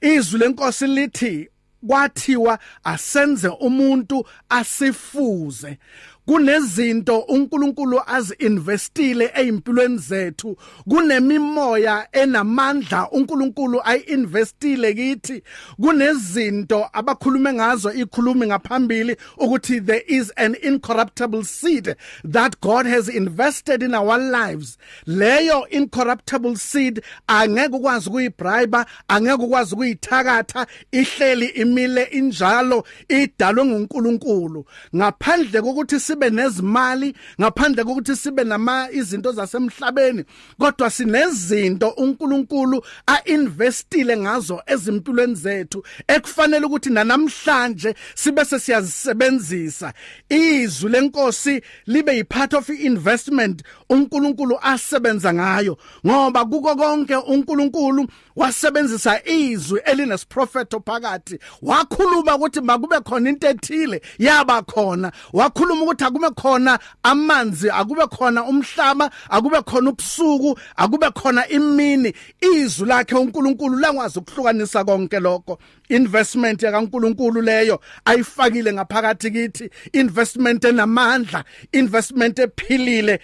Izwi 0.00 0.38
lenkosi 0.38 0.86
lithi 0.86 1.48
kwathiwa 1.86 2.58
asenze 2.84 3.48
umuntu 3.48 4.26
asifuze. 4.48 5.78
Kunezinto 6.26 7.18
uNkulunkulu 7.18 8.00
azinvestile 8.06 9.32
ezimpilweni 9.34 9.98
zethu. 9.98 10.56
Kunemimoya 10.88 12.08
enamandla 12.12 13.10
uNkulunkulu 13.10 13.80
ayinvestile 13.84 14.94
kithi. 14.94 15.42
Kunezinto 15.80 16.88
abakhulume 16.92 17.52
ngazo 17.52 17.92
ikhulumi 17.92 18.46
ngaphambili 18.46 19.16
ukuthi 19.38 19.80
there 19.80 20.04
is 20.06 20.32
an 20.36 20.56
incorruptible 20.62 21.44
seed 21.44 21.96
that 22.32 22.60
God 22.60 22.86
has 22.86 23.08
invested 23.08 23.82
in 23.82 23.94
our 23.94 24.18
lives. 24.18 24.78
Leyo 25.06 25.68
incorruptible 25.70 26.56
seed 26.56 27.02
angeke 27.26 27.76
ukwazi 27.76 28.10
kuyibribe 28.10 28.78
angeke 29.08 29.42
ukwazi 29.42 29.76
kuyithakatha 29.76 30.66
ihleli 30.92 31.46
imile 31.46 32.02
injalo 32.02 32.84
idalwe 33.08 33.64
nguNkulunkulu. 33.64 34.64
Ngaphandle 34.96 35.62
kokuthi 35.62 36.00
sibe 36.14 36.30
nezimali 36.30 37.14
ngaphandle 37.40 37.84
kokuthi 37.84 38.16
sibe 38.16 38.44
nama 38.44 38.88
izinto 38.92 39.32
zasemhlabeni 39.32 40.24
kodwa 40.58 40.90
sinezinto 40.90 41.88
uNkulunkulu 41.88 42.84
ainvestile 43.06 44.16
ngazo 44.16 44.62
ezimpilweni 44.66 45.34
zethu 45.34 45.84
ekufanele 46.08 46.66
ukuthi 46.66 46.90
namhlanje 46.90 47.94
sibe 48.14 48.44
sesiyazisebenzisa. 48.44 49.92
Izwi 50.28 50.90
lenkosi 50.90 51.62
libe 51.86 52.16
yipart 52.16 52.54
of 52.54 52.68
investment 52.68 53.62
uNkulunkulu 53.90 54.58
asebenza 54.62 55.34
ngayo 55.34 55.76
ngoba 56.06 56.44
kuko 56.44 56.76
konke 56.76 57.16
uNkulunkulu 57.16 58.06
wasebenzisa 58.36 59.24
izwi 59.24 59.80
elinesprofeto 59.84 60.80
phakathi. 60.80 61.38
Wakhuluma 61.62 62.36
ukuthi 62.36 62.60
makube 62.60 63.00
khona 63.00 63.30
into 63.30 63.48
ethile 63.48 64.00
yaba 64.18 64.62
khona. 64.62 65.12
Wakhuluma 65.32 65.82
ukuthi 65.82 66.04
akube 66.04 66.30
khona 66.30 66.78
amanzi 67.02 67.70
akube 67.70 68.06
khona 68.06 68.44
umhlaba 68.44 69.10
akube 69.30 69.62
khona 69.62 69.90
ubusuku 69.90 70.58
akube 70.76 71.10
khona 71.10 71.48
imini. 71.48 72.12
Izwi 72.40 72.88
lakhe 72.88 73.14
uNkulunkulu 73.14 73.78
langwazi 73.78 74.18
ukuhlukanisa 74.18 74.84
konke 74.84 75.20
lokho. 75.20 75.58
Investment 75.88 76.62
yakaNkulunkulu 76.62 77.42
leyo 77.42 77.80
ayifakile 78.04 78.72
ngaphakathi 78.72 79.30
kithi. 79.30 79.70
Investment 79.92 80.64
enamandla 80.64 81.44
investment 81.72 82.38
ephilile 82.38 83.20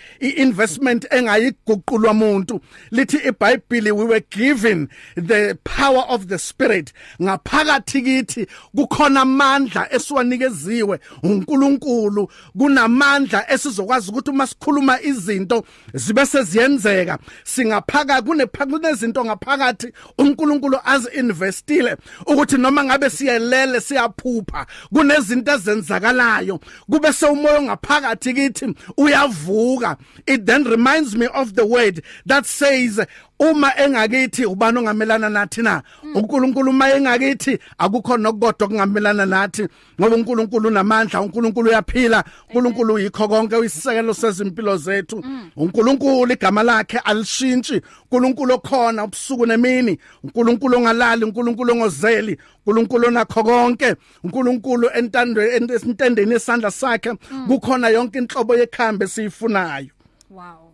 iinvestment 0.50 1.06
engayiguqulwa 1.10 2.10
umuntu 2.10 2.60
lithi 2.90 3.16
iBhayibheli 3.16 3.92
we 3.92 4.04
were 4.04 4.20
given 4.30 4.88
the 5.14 5.58
power 5.64 6.04
of 6.08 6.26
the 6.26 6.38
spirit. 6.38 6.92
Ngaphakathi 7.22 8.02
kithi 8.02 8.46
kukhona 8.76 9.20
amandla 9.20 9.92
esiwanikeziwe 9.92 11.00
uNkulunkulu. 11.22 12.30
Kunamandla 12.58 13.50
esizokwazi 13.50 14.10
ukuthi 14.10 14.30
uma 14.30 14.46
sikhuluma 14.46 15.02
izinto 15.02 15.64
zibe 15.94 16.26
seziyenzeka. 16.26 17.18
Singaphaka 17.44 18.22
kunezinto 18.22 19.24
ngaphakathi 19.24 19.92
uNkulunkulu 20.18 20.78
azinvestile 20.84 21.96
ukuthi 22.26 22.56
noma 22.56 22.84
ngabe 22.84 23.10
siyelele 23.10 23.80
siyaphupha. 23.80 24.66
Kunezinto 24.92 25.52
ezenzakalayo. 25.52 26.60
Kube 26.90 27.12
sewumoya 27.12 27.62
ngaphakathi 27.62 28.34
kithi 28.34 28.74
uyavuka. 28.96 29.96
It 30.26 30.39
then 30.46 30.64
reminds 30.64 31.16
me 31.16 31.26
of 31.26 31.54
the 31.54 31.66
word 31.66 32.02
that 32.26 32.46
says 32.46 33.00
uma 33.40 33.72
engakithi 33.76 34.44
ubani 34.46 34.78
ongamelana 34.78 35.28
nathi 35.28 35.62
na? 35.62 35.82
uNkulunkulu 36.14 36.70
uma 36.70 36.90
engakithi 36.90 37.58
akukho 37.78 38.16
nokukodwa 38.16 38.68
kungamelana 38.68 39.26
nathi 39.26 39.68
ngoba 40.00 40.16
uNkulunkulu 40.16 40.68
unamandla 40.68 41.20
uNkulunkulu 41.20 41.70
uyaphila 41.70 42.24
uNkulunkulu 42.48 42.98
yikho 42.98 43.28
konke 43.28 43.56
uyisisekelo 43.56 44.14
sezimpilo 44.14 44.76
zethu. 44.76 45.24
uNkulunkulu 45.56 46.32
igama 46.32 46.62
lakhe 46.62 46.98
alishintshi. 46.98 47.80
uNkulunkulu 48.04 48.54
okhona 48.54 49.04
ubusuku 49.04 49.46
nemini. 49.46 49.98
uNkulunkulu 50.24 50.76
ongalali 50.76 51.24
uNkulunkulu 51.24 51.72
ongozeli 51.72 52.38
uNkulunkulu 52.66 53.06
onakho 53.08 53.44
konke. 53.44 53.94
uNkulunkulu 54.24 54.90
entandweni 54.94 55.72
esintendeni 55.72 56.34
esandla 56.34 56.70
sakhe 56.70 57.14
kukhona 57.48 57.88
yonke 57.88 58.18
inhlobo 58.18 58.56
yekhambe 58.56 59.06
siyifunayo 59.06 59.88
wow 60.30 60.72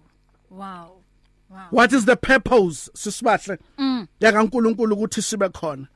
wow 0.51 1.03
Wow. 1.49 1.69
What 1.71 1.93
is 1.93 2.05
the 2.05 2.17
purpose 2.17 2.91
sisibahle 2.95 3.59
mm. 3.79 4.09
yakaNkuluNkulu 4.21 4.97
ukuthi 4.97 5.23
sibe 5.23 5.49
khona? 5.49 5.87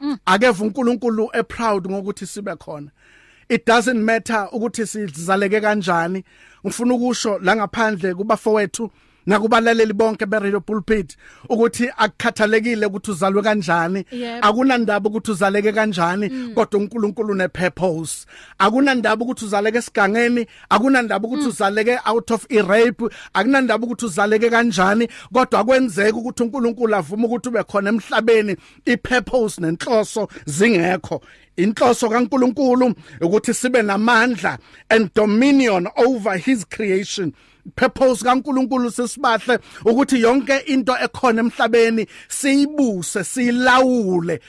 Mm. 0.00 0.18
Akeve 0.26 0.64
uNkulunkulu 0.64 1.28
e 1.34 1.42
proud 1.42 1.86
ngokuthi 1.86 2.26
sibe 2.26 2.56
khona. 2.56 2.90
It 3.48 3.66
doesn't 3.66 4.02
matter 4.02 4.48
ukuthi 4.52 4.86
sizaleke 4.86 5.60
kanjani. 5.60 6.24
Ngifuna 6.64 6.94
ukusho 6.94 7.38
la 7.38 7.56
ngaphandle 7.56 8.14
kubafowethu 8.14 8.90
nakubalaleli 9.26 9.92
bonke 9.92 10.26
be 10.26 10.38
radio 10.38 10.60
pulpit 10.60 11.16
ukuthi 11.48 11.88
akukhathalekile 11.96 12.86
ukuthi 12.86 13.10
uzalwe 13.10 13.42
kanjani. 13.42 14.04
Akunandaba 14.42 15.08
ukuthi 15.08 15.30
uzaleke 15.30 15.72
kanjani 15.72 16.28
mm. 16.28 16.54
kodwa 16.54 16.80
uNkulunkulu 16.80 17.34
ne 17.34 17.48
purpose 17.48 18.26
akunandaba 18.58 19.24
ukuthi 19.24 19.44
uzaleke 19.44 19.78
esigangeni 19.78 20.46
akunandaba 20.70 21.28
ukuthi 21.28 21.42
mm. 21.42 21.48
uzaleke 21.48 21.98
out 22.06 22.30
of 22.30 22.46
rape 22.50 23.04
akunandaba 23.34 23.86
ukuthi 23.86 24.06
uzaleke 24.06 24.50
kanjani 24.50 25.08
kodwa 25.32 25.60
akwenzeka 25.60 26.18
ukuthi 26.18 26.42
uNkulunkulu 26.42 26.94
avuma 26.96 27.26
ukuthi 27.26 27.48
ube 27.48 27.62
khona 27.62 27.90
emhlabeni 27.90 28.56
i 28.86 28.96
purpose 28.96 29.60
nenhloso 29.60 30.28
zingekho. 30.46 31.20
Inhloso 31.56 32.08
kaNkulunkulu 32.08 32.94
ukuthi 33.20 33.54
sibe 33.54 33.82
namandla 33.82 34.58
and 34.90 35.14
dominion 35.14 35.88
over 35.96 36.36
his 36.36 36.64
creation. 36.64 37.32
Purpose 37.76 38.22
kaNkuluNkulu 38.24 38.90
sesibahle 38.90 39.58
ukuthi 39.84 40.20
yonke 40.20 40.56
into 40.66 40.92
ekhona 40.92 41.40
emhlabeni 41.40 42.06
siyibuse 42.28 43.24
silawule 43.24 44.40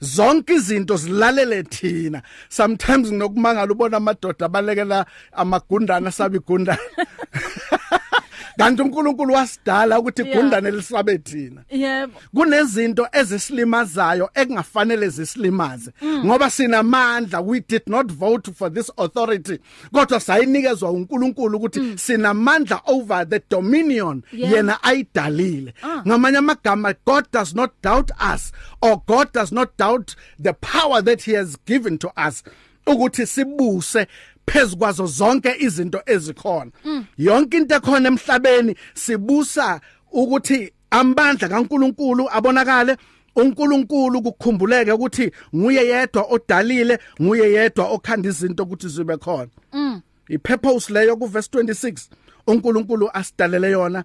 zonke 0.00 0.54
izinto 0.54 0.96
zilalele 0.96 1.62
thina. 1.62 2.22
Sometimes 2.48 3.08
nginokumangala 3.12 3.72
ubona 3.72 3.96
amadoda 3.96 4.46
abalekela 4.46 5.06
amagundana 5.32 6.10
sabigundana 6.10 6.78
kanti 8.58 8.82
uNkulunkulu 8.82 9.34
wasidala 9.34 9.98
ukuthi 10.00 10.22
igundane 10.22 10.70
lisabe 10.70 11.18
thina 11.18 11.62
yebo. 11.70 12.12
Kunezinto 12.34 13.08
ezisilimazayo 13.12 14.30
ekungafanele 14.34 15.08
zisilimaze 15.08 15.90
mm. 16.02 16.24
ngoba 16.26 16.50
sinamandla 16.50 17.40
we 17.40 17.60
did 17.68 17.82
not 17.86 18.12
vote 18.12 18.52
for 18.52 18.72
this 18.72 18.92
authority. 18.96 19.58
Kodwa 19.92 20.20
sayinikezwa 20.20 20.90
uNkulunkulu 20.90 21.58
ukuthi 21.58 21.80
mm. 21.80 21.98
sinamandla 21.98 22.80
over 22.86 23.28
the 23.28 23.40
dominion 23.50 24.22
yena 24.32 24.82
ayidalile. 24.82 25.74
Ah. 25.82 26.02
ngamanye 26.06 26.38
amagama 26.38 26.94
God 27.06 27.24
does 27.32 27.54
not 27.54 27.70
doubt 27.82 28.10
us 28.34 28.52
or 28.80 29.02
God 29.06 29.32
does 29.32 29.52
not 29.52 29.68
doubt 29.78 30.16
the 30.42 30.52
power 30.52 31.02
that 31.04 31.22
he 31.22 31.32
has 31.34 31.56
given 31.66 31.98
to 31.98 32.08
us 32.28 32.44
ukuthi 32.86 33.26
sibuse 33.26 34.06
phezukwazo 34.46 35.06
zonke 35.06 35.56
izinto 35.58 36.02
ezikhona 36.06 36.70
yonke 37.18 37.56
into 37.56 37.74
ekhona 37.74 38.08
emhlabeni 38.08 38.76
sibusa 38.94 39.80
ukuthi 40.12 40.72
amandla 40.90 41.48
kaNkuluNkulu 41.48 42.28
abonakale 42.30 42.96
uNkulunkulu 43.36 44.22
kukhumbuleke 44.22 44.92
ukuthi 44.92 45.30
nguye 45.56 45.86
yedwa 45.86 46.22
odalile 46.30 46.98
nguye 47.22 47.52
yedwa 47.52 47.88
okhanda 47.88 48.28
izinto 48.28 48.62
ukuthi 48.62 48.88
zibe 48.88 49.16
khona 49.16 49.48
mm. 49.72 50.00
ipurpose 50.28 50.92
leyo 50.92 51.16
ku 51.16 51.26
verse 51.26 51.48
26 51.52 52.08
uNkulunkulu 52.46 53.10
asidalele 53.12 53.70
yona 53.70 54.04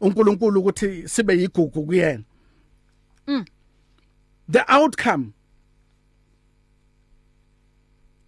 uNkulunkulu 0.00 0.60
ukuthi 0.60 1.08
sibe 1.08 1.38
yigugu 1.38 1.82
kuyena 1.86 2.22
mm. 3.26 3.44
the 4.50 4.64
outcome 4.68 5.32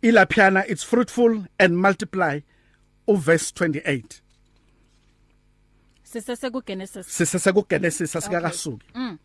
ilaphiyana 0.04 0.64
it's 0.68 0.84
fruitful 0.84 1.46
and 1.58 1.78
multiply. 1.78 2.40
Uverse 3.08 3.52
28 3.52 4.20
sisese 6.04 6.50
ku 6.52 6.62
Genesis 6.62 7.06
sisese 7.06 7.52
ku 7.52 7.66
Genesis 7.68 8.14
asikakasuki. 8.16 8.86
Mm. 8.94 9.18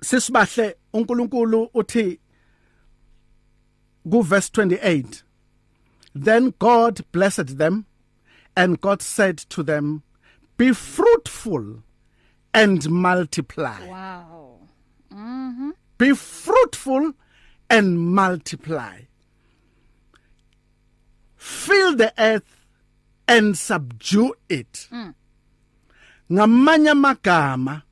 sisibahle 0.00 0.76
uNkulunkulu 0.92 1.70
uthi 1.74 2.18
ku 4.10 4.22
verse 4.22 4.48
28 4.50 5.22
then 6.14 6.54
God 6.58 7.00
blessed 7.12 7.58
them 7.58 7.84
and 8.56 8.80
God 8.80 9.02
said 9.02 9.36
to 9.36 9.62
them 9.62 10.02
be 10.56 10.72
fruitful 10.72 11.82
and 12.54 12.88
multiply 12.90 13.86
wow. 13.86 14.60
Mhm 15.10 15.72
be 15.98 16.14
fruitful 16.14 17.02
and 17.02 17.14
multiply. 17.98 19.00
Fill 21.36 21.96
the 21.96 22.12
earth 22.18 22.66
and 23.26 23.56
subdue 23.56 24.34
it. 24.48 24.88
Mm. 24.92 25.14
Ngamanye 26.32 26.90
amagama 26.90 27.82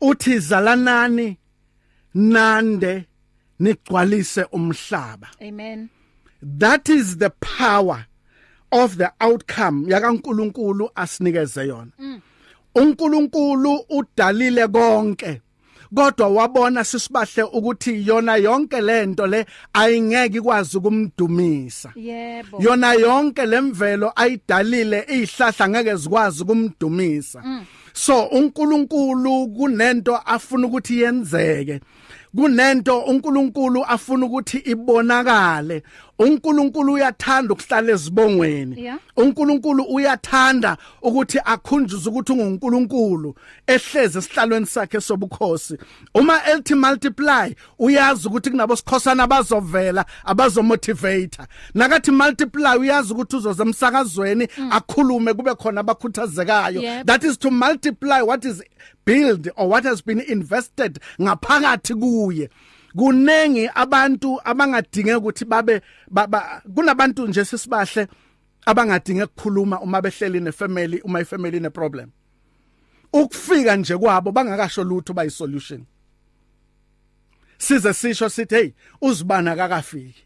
uthi 0.00 0.38
zalanani 0.38 1.36
nande 2.14 3.04
nigcwalise 3.58 4.44
umhlaba 4.44 5.28
amen 5.40 5.88
that 6.42 6.88
is 6.88 7.18
the 7.18 7.30
power 7.30 8.06
of 8.72 8.96
the 8.96 9.10
outcome 9.20 9.86
yakaNkuluNkulu 9.88 10.90
asinikeze 10.94 11.66
yona 11.66 11.90
uNkulunkulu 12.74 13.84
udalile 13.88 14.68
konke 14.68 15.40
kodwa 15.94 16.28
wabona 16.28 16.84
sisibahle 16.84 17.42
ukuthi 17.42 18.06
yona 18.06 18.36
yonke 18.36 18.80
lento 18.80 19.26
le 19.26 19.46
ayingeke 19.72 20.38
ikwazi 20.38 20.78
ukumdumisa. 20.78 21.92
Yebo. 21.96 22.58
Yona 22.60 22.92
yonke 22.92 23.46
lemvelo 23.46 24.12
ayidalile 24.16 25.06
izihlahla 25.08 25.68
ngeke 25.68 25.96
zikwazi 25.96 26.42
ukumdumisa. 26.42 27.42
So 27.92 28.22
uNkulunkulu 28.24 29.48
kunento 29.48 30.16
afuna 30.16 30.66
ukuthi 30.66 31.00
yenzeke. 31.00 31.80
Kunento 32.36 33.00
uNkulunkulu 33.00 33.84
afuna 33.84 34.26
ukuthi 34.26 34.58
ibonakale. 34.58 35.82
uNkulunkulu 36.20 36.92
uyathanda 36.92 37.54
ukuhlala 37.54 37.92
ezibongweni. 37.92 38.82
Yeah. 38.82 38.98
uNkulunkulu 39.16 39.82
uyathanda 39.84 40.76
ukuthi 41.02 41.38
akhunjuze 41.44 42.08
ukuthi 42.10 42.32
unguNkulunkulu 42.32 43.34
ehleze 43.66 44.18
esihlalweni 44.18 44.66
sakhe 44.66 45.00
sobukhosi. 45.00 45.78
Uma 46.14 46.46
ethi 46.46 46.74
multiply 46.74 47.54
uyazi 47.78 48.28
ukuthi 48.28 48.50
kunabo 48.50 48.76
sikhosana 48.76 49.22
abazovela 49.22 50.04
abazomotivator. 50.24 51.46
Nakathi 51.74 52.10
multiply 52.10 52.78
uyazi 52.78 53.12
ukuthi 53.12 53.36
uzoza 53.36 53.62
emsakazweni 53.62 54.48
akhulume 54.70 55.34
kube 55.34 55.54
khona 55.54 55.80
abakhuthazekayo. 55.80 56.82
Yep. 56.82 57.06
that 57.06 57.24
is 57.24 57.38
to 57.38 57.50
multiply 57.50 58.20
what 58.20 58.44
is 58.44 58.62
build 59.04 59.50
or 59.56 59.68
what 59.68 59.84
has 59.84 60.02
been 60.02 60.20
invested 60.20 60.98
ngaphakathi 61.20 61.94
kuye. 61.94 62.48
Kunengi 62.96 63.68
abantu 63.74 64.40
abangadinge 64.44 65.14
ukuthi 65.14 65.44
babe 65.44 65.80
ba- 66.10 66.26
ba- 66.26 66.62
kunabantu 66.74 67.26
nje 67.26 67.44
sisibahle 67.44 68.08
abangadinge 68.66 69.22
ukukhuluma 69.24 69.80
uma 69.80 70.02
behleli 70.02 70.40
nefamily 70.40 71.00
uma 71.04 71.20
ifamily 71.20 71.56
ine 71.56 71.70
problem 71.70 72.10
ukufika 73.12 73.76
nje 73.76 73.96
kwabo 73.96 74.32
bangakasho 74.32 74.84
lutho 74.84 75.12
bayi 75.12 75.30
solution 75.30 75.84
size 77.58 77.92
sisho 77.92 78.28
sithi 78.28 78.54
hey 78.54 78.70
uzibana 79.00 79.56
kakafiki. 79.56 80.24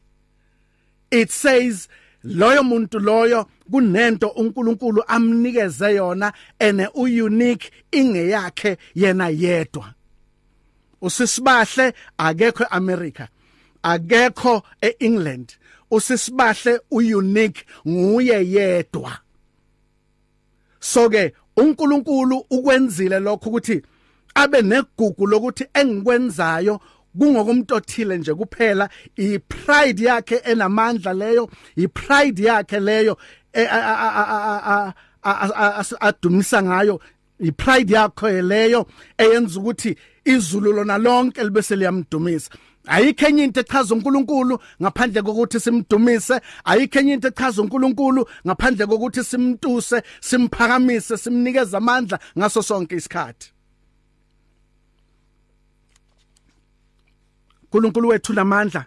It 1.10 1.30
says 1.30 1.88
loyo 2.24 2.62
muntu 2.62 2.98
loyo 2.98 3.46
kunento 3.70 4.28
uNkulunkulu 4.28 5.02
amnikeze 5.06 5.94
yona 5.94 6.32
ene 6.58 6.88
uunique 6.96 7.70
ingeyakhe 7.92 8.76
yena 8.94 9.28
yedwa. 9.28 9.94
usisibahle 11.06 11.86
akekho 12.18 12.64
eAmerica 12.64 13.28
akekho 13.82 14.62
eEngland 14.82 15.48
usisibahle 15.90 16.80
uunique 16.92 17.64
nguye 17.88 18.38
yedwa 18.50 19.12
so 20.80 21.10
ke 21.10 21.34
uNkulunkulu 21.56 22.46
ukwenzile 22.50 23.18
lokho 23.18 23.48
ukuthi 23.48 23.82
abe 24.34 24.62
negugu 24.62 25.26
lokuthi 25.26 25.64
engikwenzayo 25.74 26.80
kungokumuntu 27.18 27.74
othile 27.74 28.18
nje 28.18 28.34
kuphela 28.34 28.88
ipride 29.16 30.04
yakhe 30.04 30.36
enamandla 30.44 31.12
leyo 31.12 31.50
ipride 31.76 32.42
yakhe 32.42 32.80
leyo 32.80 33.18
adumisa 36.00 36.62
ngayo 36.62 37.00
ipride 37.40 37.94
yakho 37.94 38.30
leyo 38.30 38.86
eyenza 39.18 39.60
ukuthi 39.60 39.96
izulu 40.24 40.72
lona 40.72 40.98
lonke 40.98 41.44
libe 41.44 41.62
seliyamdumisa 41.62 42.50
ayikho 42.86 43.26
enye 43.26 43.44
into 43.44 43.60
echaza 43.60 43.94
uNkulunkulu 43.94 44.58
ngaphandle 44.82 45.22
kokuthi 45.22 45.60
simdumise. 45.60 46.40
Ayikho 46.64 46.98
enye 46.98 47.14
into 47.14 47.28
echaza 47.28 47.62
uNkulunkulu 47.62 48.26
ngaphandle 48.46 48.86
kokuthi 48.86 49.24
simtuse 49.24 50.02
simphakamise 50.20 51.16
simnikeze 51.16 51.76
amandla 51.76 52.18
ngaso 52.38 52.62
sonke 52.62 52.96
isikhathi. 52.96 53.50
uNkulunkulu 57.74 58.08
wethu 58.08 58.32
lamandla 58.32 58.86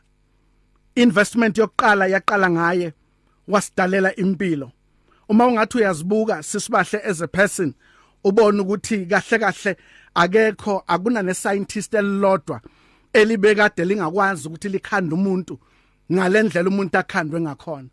investment 0.95 1.57
yokuqala 1.57 2.07
yaqala 2.07 2.49
ngaye 2.49 2.93
wasidalela 3.47 4.15
impilo. 4.15 4.71
Uma 5.29 5.47
ungathi 5.47 5.77
uyazibuka 5.77 6.43
sisibahle 6.43 6.99
as 7.03 7.21
a 7.21 7.27
person 7.27 7.73
ubone 8.27 8.61
ukuthi 8.61 9.05
kahle 9.05 9.37
kahle 9.39 9.71
akekho 10.15 10.83
akuna 10.87 11.21
ne 11.21 11.33
scientist 11.33 11.93
elilodwa 11.93 12.61
elibekade 13.13 13.85
lingakwazi 13.85 14.47
ukuthi 14.47 14.69
likhanda 14.69 15.15
umuntu 15.15 15.59
ngalendlela 16.13 16.69
umuntu 16.69 16.97
akhandwe 16.97 17.41
ngakhona. 17.41 17.89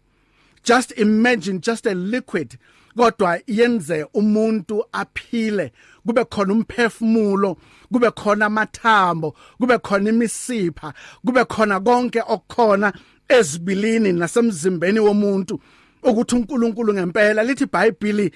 Just 0.64 0.98
imagine 0.98 1.60
just 1.60 1.86
a 1.86 1.94
liquid 1.94 2.58
kodwa 2.96 3.40
yenze 3.46 4.06
umuntu 4.14 4.84
aphile. 4.92 5.72
Kube 6.06 6.24
khona 6.24 6.52
umphefumulo 6.52 7.56
kube 7.92 8.10
khona 8.10 8.46
amathambo 8.46 9.36
kube 9.58 9.78
khona 9.78 10.10
imisipha 10.10 10.94
kube 11.24 11.44
khona 11.44 11.80
konke 11.80 12.20
okukhona 12.20 12.92
ezibilini 13.28 14.12
nasemzimbeni 14.12 15.00
womuntu. 15.00 15.60
Ukuthi 16.02 16.34
uNkulunkulu 16.34 16.94
ngempela 16.94 17.42
lithi 17.42 17.64
iBhayibheli 17.64 18.32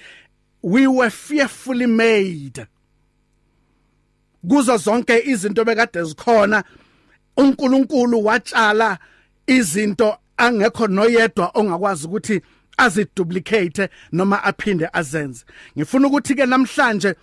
we 0.62 0.86
were 0.86 1.10
fearfully 1.10 1.86
made. 1.86 2.66
Kuzo 4.46 4.76
zonke 4.76 5.22
izinto 5.26 5.64
bekade 5.64 6.04
zikhona 6.04 6.64
uNkulunkulu 7.36 8.24
watshala 8.24 8.98
izinto 9.46 10.18
angekho 10.36 10.86
noyedwa 10.86 11.50
ongakwazi 11.54 12.06
ukuthi 12.06 12.40
aziduplicate 12.76 13.88
noma 14.12 14.44
aphinde 14.44 14.88
azenze. 14.92 15.44
Ngifuna 15.76 16.08
ukuthi 16.08 16.34
ke 16.34 16.46
namhlanje 16.46 17.14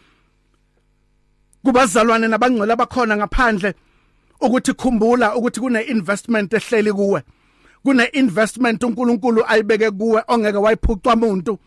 kubazalwane 1.64 2.28
nabangcwele 2.28 2.74
abakhona 2.74 3.18
ngaphandle 3.18 3.74
ukuthi 4.42 4.74
khumbula 4.74 5.36
ukuthi 5.36 5.60
kune 5.60 5.82
investment 5.82 6.54
ehleli 6.54 6.94
kuwe 6.94 7.24
kune 7.84 8.06
investment 8.14 8.84
uNkulunkulu 8.84 9.44
ayibeke 9.48 9.92
kuwe 9.92 10.24
ongeke 10.28 10.58
wayiphucwa 10.58 11.14
umuntu 11.14 11.60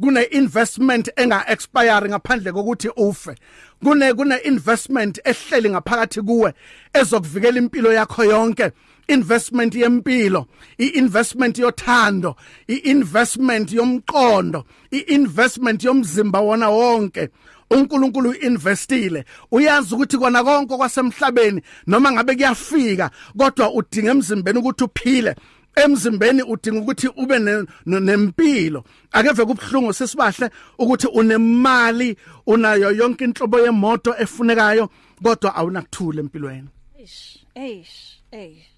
kune 0.00 0.22
investment 0.30 1.08
enga 1.16 1.44
expire 1.48 2.08
ngaphandle 2.08 2.52
kokuthi 2.52 2.88
ufe. 2.96 3.34
Kune 3.82 4.14
kune 4.14 4.36
investment 4.44 5.20
ehleli 5.24 5.70
ngaphakathi 5.70 6.22
kuwe 6.22 6.54
ezokuvikela 6.94 7.58
impilo 7.58 7.92
yakho 7.92 8.24
yonke. 8.24 8.70
Investment 9.08 9.74
yempilo 9.74 10.46
iinvestment 10.80 11.58
yothando 11.58 12.36
iinvestment 12.68 13.72
yomqondo 13.72 14.64
iinvestment 14.92 15.84
yomzimba 15.84 16.40
wona 16.40 16.70
wonke. 16.70 17.28
uNkulunkulu 17.70 18.30
uinvestile. 18.30 19.24
Uyazi 19.52 19.94
ukuthi 19.94 20.18
kona 20.18 20.44
konke 20.44 20.76
kwasemhlabeni 20.76 21.62
noma 21.86 22.12
ngabe 22.12 22.34
kuyafika 22.34 23.10
kodwa 23.38 23.72
udinga 23.72 24.10
emzimbeni 24.10 24.58
ukuthi 24.58 24.84
uphile. 24.84 25.34
Emzimbeni 25.74 26.42
udinga 26.42 26.80
ukuthi 26.80 27.08
ube 27.08 27.38
ne- 27.38 27.66
ne- 27.86 28.00
nempilo. 28.00 28.84
Akeve 29.12 29.44
kubhlungu 29.44 29.92
sesibahle 29.92 30.50
ukuthi 30.78 31.06
unemali 31.06 32.16
unayo 32.46 32.90
yonke 32.92 33.24
inhlobo 33.24 33.58
yemoto 33.60 34.14
efunekayo 34.18 34.90
kodwa 35.22 35.54
awunakuthula 35.54 36.20
empilweni. 36.20 36.68
Eish 36.98 37.44
eish 37.54 38.22
eish. 38.32 38.70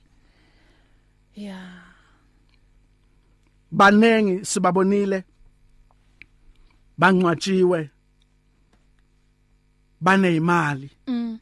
Yeah 1.34 1.96
banengi 3.70 4.44
sibabonile 4.44 5.24
bangcwatshiwe 6.98 7.90
banezimali 10.00 10.90
mm. 11.06 11.38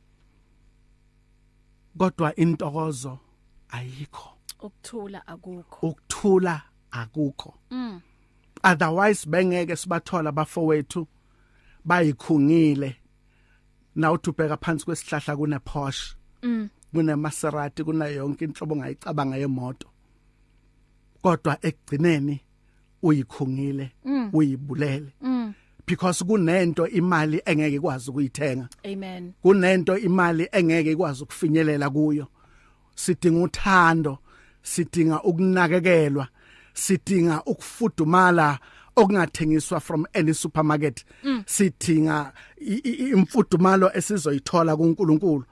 Kodwa 1.99 2.37
intokozo 2.37 3.19
ayikho. 3.69 4.34
Ukuthula 4.67 5.27
akukho. 5.27 5.87
Ukuthula 5.87 6.63
akukho. 6.91 7.55
Mm. 7.71 8.01
Otherwise 8.65 9.27
bengeke 9.29 9.77
sibathola 9.77 10.33
bafowethu 10.33 11.07
bayikhungile. 11.85 12.97
Nawuthi 13.97 14.31
ubheka 14.31 14.57
phansi 14.57 14.85
kwesihlahla 14.85 15.37
kune 15.37 15.59
Porsche 15.59 16.17
mm. 16.43 16.69
kune 16.93 17.15
Maserati 17.15 17.85
kuna 17.85 18.07
yonke 18.07 18.45
inhlobo 18.45 18.75
ongayicabanga 18.75 19.37
yemoto. 19.37 19.89
Kodwa 21.23 21.59
ekugcineni 21.63 22.41
uyikhungile 23.03 23.93
Mm. 24.05 24.31
uyibulele. 24.33 25.13
Mm. 25.21 25.55
Because 25.87 26.25
kunento 26.25 26.89
imali 26.89 27.43
engeke 27.45 27.77
ikwazi 27.77 28.11
ukuyithenga. 28.11 28.69
Amen. 28.85 29.33
Kunento 29.43 29.99
imali 29.99 30.49
engeke 30.53 30.93
ikwazi 30.93 31.23
ukufinyelela 31.23 31.91
kuyo. 31.91 32.27
Sidinga 32.95 33.41
uthando. 33.45 34.19
Sidinga 34.65 35.23
ukunakekelwa 35.23 36.29
sidinga 36.75 37.43
ukufudumala 37.47 38.59
okungathengiswa 38.97 39.81
from 39.81 40.07
any 40.15 40.35
supermarket. 40.35 41.05
Sidinga 41.47 42.33
i- 42.61 42.81
i- 42.85 43.11
imfudumalo 43.11 43.91
esizoyithola 43.95 44.77
kuNkulunkulu. 44.77 45.45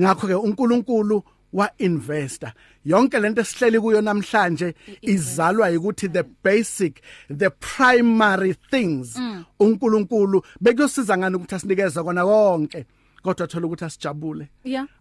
Ngakho 0.00 0.26
ke 0.26 0.34
uNkulunkulu 0.34 1.22
wa 1.52 1.70
investor 1.78 2.52
yonke 2.84 3.18
lento 3.20 3.40
esihleli 3.40 3.80
kuyo 3.80 4.00
namhlanje 4.00 4.74
izalwa 5.02 5.70
ukuthi 5.70 6.08
the 6.08 6.22
basic 6.44 7.00
the 7.28 7.50
primary 7.50 8.54
things 8.70 9.16
uNkulunkulu 9.60 10.42
bekuyosiza 10.60 11.18
ngani 11.18 11.36
ukuthi 11.36 11.54
asinikeze 11.54 12.02
kona 12.02 12.24
konke? 12.24 12.86
Kodwa 13.22 13.46
thola 13.46 13.66
ukuthi 13.66 13.84
asijabule. 13.84 14.48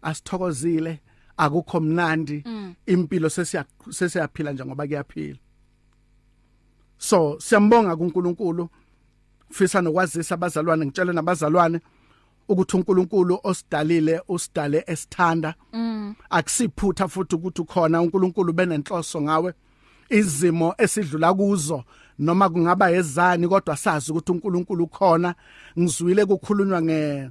Asithokozile. 0.01 0.99
Akukho 1.39 1.79
mnandi. 1.79 2.43
Impilo 2.85 3.29
sesiya 3.29 3.65
sesiyaphila 3.89 4.51
njengoba 4.51 4.87
kuyaphila. 4.87 5.37
So 6.97 7.39
siyambonga 7.39 7.95
kuNkulunkulu. 7.95 8.69
Fisa 9.51 9.81
nokwazisa 9.81 10.35
abazalwane 10.35 10.85
ngitshela 10.85 11.13
nabazalwane 11.13 11.79
ukuthi 12.49 12.77
uNkulunkulu 12.77 13.39
osidalile 13.43 14.21
usidale 14.27 14.83
esithanda. 14.87 15.55
Akusiphutha 16.29 17.07
futhi 17.07 17.35
ukuthi 17.35 17.61
ukhona 17.61 18.01
uNkulunkulu 18.01 18.53
benenhloso 18.53 19.21
ngawe. 19.21 19.53
Izimo 20.09 20.73
esidlula 20.77 21.33
kuzo 21.33 21.83
noma 22.19 22.49
kungaba 22.49 22.91
ezani 22.91 23.47
kodwa 23.47 23.77
sazi 23.77 24.11
ukuthi 24.11 24.31
uNkulunkulu 24.31 24.83
ukhona. 24.83 25.35
Ngizwile 25.79 26.25
kukhulunywa 26.25 26.81
nge 26.81 27.29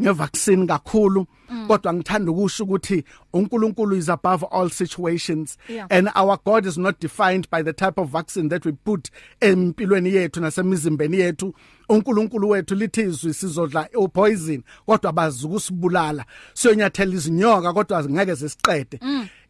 ngevaccine 0.00 0.66
kakhulu 0.66 1.26
kodwa 1.68 1.94
ngithanda 1.94 2.32
ukusho 2.32 2.64
ukuthi 2.64 3.04
uNkulunkulu 3.32 3.96
is 3.96 4.08
above 4.08 4.44
all 4.50 4.70
situations. 4.70 5.58
Yeah. 5.68 5.86
and 5.90 6.10
our 6.14 6.38
God 6.44 6.66
is 6.66 6.78
not 6.78 7.00
defined 7.00 7.48
by 7.50 7.62
the 7.62 7.72
type 7.72 7.98
of 7.98 8.08
vaccine 8.08 8.48
that 8.48 8.64
we 8.64 8.72
put 8.72 9.10
empilweni 9.40 10.14
yethu 10.14 10.40
nasemizimbeni 10.40 11.16
yethu. 11.16 11.54
uNkulunkulu 11.88 12.48
wethu 12.48 12.74
lithi 12.74 13.00
izwi 13.00 13.34
sizodla 13.34 13.88
upoison 13.94 14.62
kodwa 14.86 15.12
bazi 15.12 15.46
ukusibulala. 15.46 16.24
Siyonyathela 16.54 17.14
izinyoka 17.14 17.72
kodwa 17.72 18.04
ngeke 18.04 18.34
zisiqede. 18.34 19.00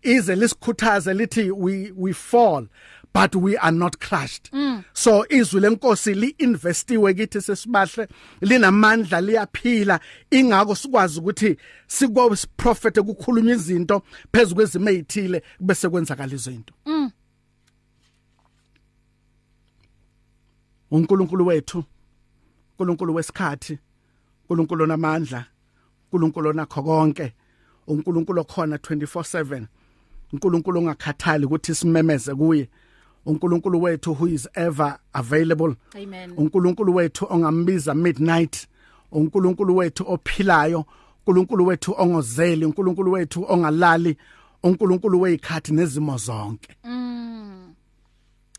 Ize 0.02 0.36
lisikhuthaze 0.36 1.14
lithi 1.14 1.50
we 1.50 1.92
we 1.96 2.12
fall. 2.12 2.66
But 3.16 3.34
we 3.34 3.56
are 3.56 3.72
not 3.72 3.98
crushed. 3.98 4.50
Mm. 4.52 4.84
so 4.92 5.24
izwi 5.28 5.60
lenkosi 5.60 6.14
liinvestiwe 6.14 7.14
kithi 7.14 7.40
sesibahle 7.40 8.08
linamandla 8.40 9.20
liyaphila. 9.20 10.00
Ingako 10.30 10.74
sikwazi 10.74 11.20
ukuthi 11.20 11.56
sikwazi 11.86 12.46
prophet 12.56 12.98
ukukhuluma 12.98 13.50
izinto 13.50 14.02
phezulu 14.32 14.54
kwezimo 14.54 14.90
ezithile 14.90 15.42
bese 15.60 15.88
kwenzakala 15.88 16.34
izinto 16.34 16.74
mm. 16.86 17.10
uNkulunkulu 20.90 21.46
wethu 21.46 21.84
uNkulunkulu 22.70 23.14
wesikhathi 23.14 23.78
uNkulunkulu 24.42 24.84
onamandla 24.84 25.44
uNkulunkulu 26.04 26.50
onakho 26.50 26.82
konke 26.82 27.32
uNkulunkulu 27.86 28.40
okhona 28.40 28.76
24/7 28.76 29.66
uNkulunkulu 30.32 30.78
ongakhathali 30.80 31.44
ukuthi 31.46 31.74
simemeze 31.74 32.34
kuye. 32.34 32.68
uNkulunkulu 33.26 33.82
wethu 33.82 34.14
who 34.14 34.26
is 34.28 34.48
ever 34.54 34.98
available. 35.12 35.76
Amen. 35.94 36.32
uNkulunkulu 36.36 36.94
wethu 36.94 37.26
ongambiza 37.30 37.94
midnight. 37.94 38.66
uNkulunkulu 39.12 39.76
wethu 39.76 40.04
ophilayo. 40.08 40.84
uNkulunkulu 41.18 41.66
wethu 41.66 41.94
ongozeli. 41.98 42.64
uNkulunkulu 42.64 43.12
wethu 43.12 43.44
ongalali. 43.48 44.16
uNkulunkulu 44.62 45.20
wezikhathi 45.20 45.72
nezimo 45.72 46.16
zonke. 46.16 46.76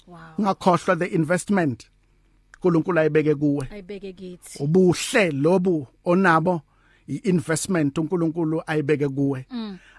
Wow. 0.07 0.19
Ngakhohlwa 0.41 0.95
the 0.95 1.05
investment 1.05 1.87
uNkulunkulu 2.55 2.99
ayibeke 2.99 3.35
kuwe. 3.35 3.67
Ayibeke 3.71 4.13
kithi. 4.13 4.63
Ubuhle 4.63 5.31
lobu 5.31 5.87
onabo 6.05 6.61
iinvestment 7.09 7.97
uNkulunkulu 7.97 8.61
ayibeke 8.67 9.07
kuwe. 9.07 9.45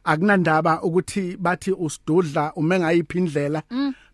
Akunandaba 0.05 0.83
ukuthi 0.83 1.37
bathi 1.37 1.73
usidudla 1.73 2.53
ume 2.55 2.79
ngayiphi 2.79 3.19
indlela. 3.19 3.63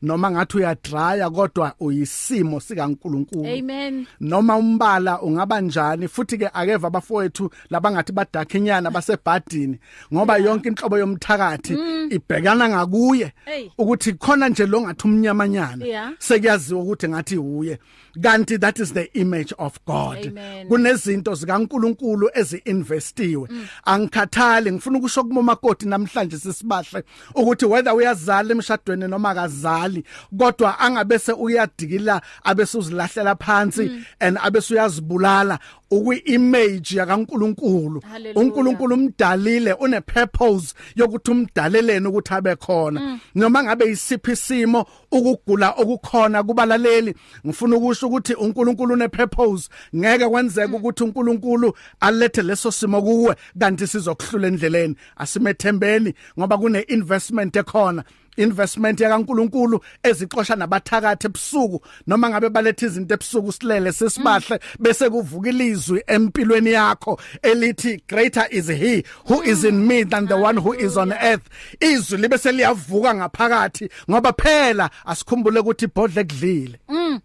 Noma 0.04 0.30
ngathi 0.30 0.56
uyadraya 0.56 1.30
kodwa 1.30 1.74
uyisimo 1.80 2.60
sikaNkulunkulu. 2.60 3.46
Amen. 3.46 4.06
Noma 4.20 4.56
umbala 4.56 5.22
ungaba 5.22 5.60
njani 5.60 6.08
futhi 6.08 6.38
ke 6.38 6.50
akeva 6.54 6.88
abafowethu 6.88 7.50
labangathi 7.70 8.12
badakhinyana 8.12 8.90
basebhadini 8.90 9.78
ngoba 10.12 10.36
yonke 10.36 10.68
inhlobo 10.68 10.98
yomthakathi 10.98 11.78
ibhekana 12.10 12.68
ngakuye 12.68 13.32
ukuthi 13.78 14.12
khona 14.12 14.48
nje 14.48 14.66
lo 14.66 14.80
ngathi 14.80 15.08
umnyamanyana 15.08 16.12
sekuyaziwa 16.18 16.82
ukuthi 16.82 17.08
ngathi 17.08 17.38
uye. 17.38 17.78
Kanti 18.22 18.56
that 18.60 18.78
is 18.78 18.92
the 18.92 19.10
image 19.18 19.52
of 19.58 19.78
God. 19.86 20.38
Kunezinto 20.68 21.34
zikaNkuluNkulu 21.34 22.30
eziinvestiwe. 22.34 23.48
Angikhathali 23.84 24.72
ngifuna 24.72 24.98
ukusho 24.98 25.24
kumomakoti 25.24 25.88
namhlanje 25.88 26.38
sisibahle 26.38 27.04
ukuthi 27.34 27.66
whether 27.66 27.94
uyazala 27.94 28.50
emshadweni 28.50 29.08
noma 29.08 29.30
akazali 29.30 29.93
kodwa 30.38 30.78
angabe 30.78 31.18
se 31.18 31.32
uyadikila 31.32 32.20
abese 32.44 32.78
uzilahlela 32.78 33.34
phansi 33.36 33.90
and 34.20 34.38
abese 34.42 34.74
uyazibulala 34.74 35.58
ukwi-image 35.90 36.96
yakaNkuluNkulu. 36.96 38.00
Hallelujah. 38.00 38.36
uNkulunkulu 38.36 38.94
umdalile 38.94 39.72
une 39.72 40.00
purpose 40.00 40.74
yokuthi 40.96 41.30
umdaleleni 41.30 42.06
ukuthi 42.06 42.34
abe 42.34 42.56
khona. 42.56 43.20
Noma 43.34 43.62
ngabe 43.62 43.84
isiphi 43.90 44.32
isimo 44.32 44.86
ukugula 45.12 45.70
okukhona 45.70 46.42
kubalaleli 46.42 47.14
ngifuna 47.46 47.76
ukusho 47.76 48.06
ukuthi 48.06 48.34
uNkulunkulu 48.34 48.94
une 48.94 49.08
purpose 49.08 49.68
ngeke 49.96 50.28
kwenzeke 50.28 50.76
ukuthi 50.76 51.04
uNkulunkulu 51.04 51.74
alethe 52.00 52.42
leso 52.42 52.70
simo 52.72 53.02
kuwe 53.02 53.36
kanti 53.58 53.86
sizokuhlula 53.86 54.48
endleleni. 54.48 54.96
Asimethembeni 55.16 56.14
ngoba 56.38 56.58
kune 56.58 56.80
investment 56.88 57.56
ekhona. 57.56 58.04
Investment 58.36 59.00
yakaNkuluNkulu 59.00 59.80
ezixosha 60.02 60.56
nabathakathi 60.56 61.26
ebusuku 61.26 61.80
noma 62.06 62.30
ngabe 62.30 62.48
baletha 62.48 62.86
izinto 62.86 63.14
ebusuku 63.14 63.52
silele 63.52 63.92
sesibahle 63.92 64.60
bese 64.78 65.10
kuvuka 65.10 65.48
ilizwi 65.48 66.02
empilweni 66.06 66.72
yakho 66.72 67.20
elithi 67.42 68.02
greater 68.08 68.46
is 68.50 68.68
he 68.68 69.04
who 69.28 69.42
is 69.42 69.64
in 69.64 69.86
me 69.86 70.04
than 70.04 70.26
the 70.26 70.36
one 70.36 70.56
who 70.56 70.72
is 70.72 70.96
on 70.96 71.12
earth. 71.12 71.48
Izwi 71.80 72.18
libe 72.18 72.38
seliyavuka 72.38 73.14
ngaphakathi 73.14 73.88
ngoba 74.10 74.32
phela 74.32 74.90
asikhumbule 75.06 75.60
ukuthi 75.60 75.84
ibhodle 75.84 76.24
kudlile 76.24 76.78
amen. 76.88 77.20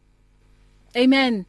Amen. 0.96 1.46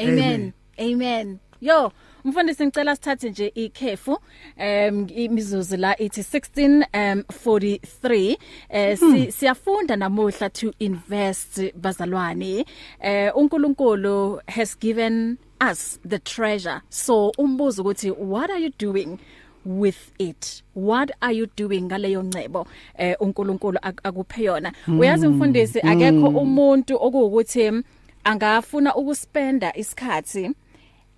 Amen. 0.00 0.54
amen. 0.80 1.40
Yo 1.60 1.92
mfundisi 2.24 2.66
ngicela 2.66 2.96
sithathe 2.96 3.30
nje 3.30 3.52
ikhefu 3.54 4.18
em 4.56 5.06
imizuzu 5.16 5.76
la 5.76 6.00
ithi 6.00 6.20
16 6.20 7.12
um 7.12 7.20
43 7.44 8.36
eh 8.68 8.98
si, 8.98 9.32
siyafunda 9.32 9.96
namuhla 9.96 10.50
to 10.50 10.72
invest 10.78 11.72
bazalwane. 11.74 12.64
Eh 13.00 13.36
uNkulunkulu 13.36 14.40
has 14.48 14.78
given 14.78 15.36
us 15.70 16.00
the 16.08 16.18
treasure. 16.18 16.80
So 16.88 17.32
umbuzo 17.38 17.82
ukuthi 17.82 18.10
what 18.10 18.50
are 18.50 18.60
you 18.64 18.70
doing 18.78 19.18
with 19.66 20.12
it? 20.18 20.62
What 20.74 21.10
are 21.20 21.32
you 21.36 21.46
doing 21.56 21.80
ngaleyo 21.82 22.22
ncebo? 22.22 22.66
Eh 22.98 23.16
uNkulunkulu 23.20 23.78
ak- 23.82 24.00
akuphe 24.04 24.42
yona. 24.44 24.72
Uyazi 24.98 25.28
mfundisi 25.28 25.80
akekho 25.80 26.28
umuntu 26.28 26.96
okuwukuthi 27.00 27.70
mm, 27.70 27.82
angafuna 28.24 28.94
ukuspenda 28.96 29.76
isikhathi 29.76 30.50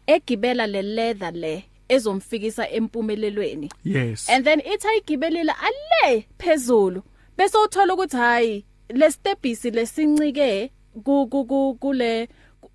egibela 0.07 0.67
le 0.67 0.83
leather 0.83 1.33
le 1.33 1.65
ezomfikisa 1.89 2.69
empumelelweni. 2.71 3.71
Yes. 3.85 4.29
And 4.31 4.45
then 4.45 4.61
ithi 4.61 4.89
ayigibelile 4.89 5.53
ale 5.53 6.27
phezulu. 6.39 7.03
Bese 7.39 7.59
uthola 7.59 7.95
ukuthi 7.95 8.17
hayi 8.17 8.65
le 8.91 9.11
stepisi 9.11 9.71
lesincike 9.71 10.71
ku 11.05 11.27
ku- 11.29 11.45
ku 11.47 11.77
kule 11.81 12.29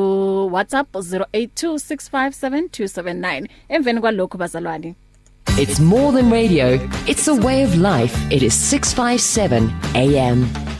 WhatsApp 0.52 0.94
0826572779 0.94 3.46
emveni 3.68 4.00
kwalokho 4.00 4.38
bazalwane. 4.38 4.94
It's 5.58 5.80
more 5.80 6.12
than 6.12 6.30
radio, 6.30 6.78
it's 7.06 7.28
a 7.28 7.34
way 7.34 7.62
of 7.62 7.76
life. 7.76 8.14
It 8.30 8.42
is 8.42 8.54
657 8.54 9.72
AM. 9.94 10.79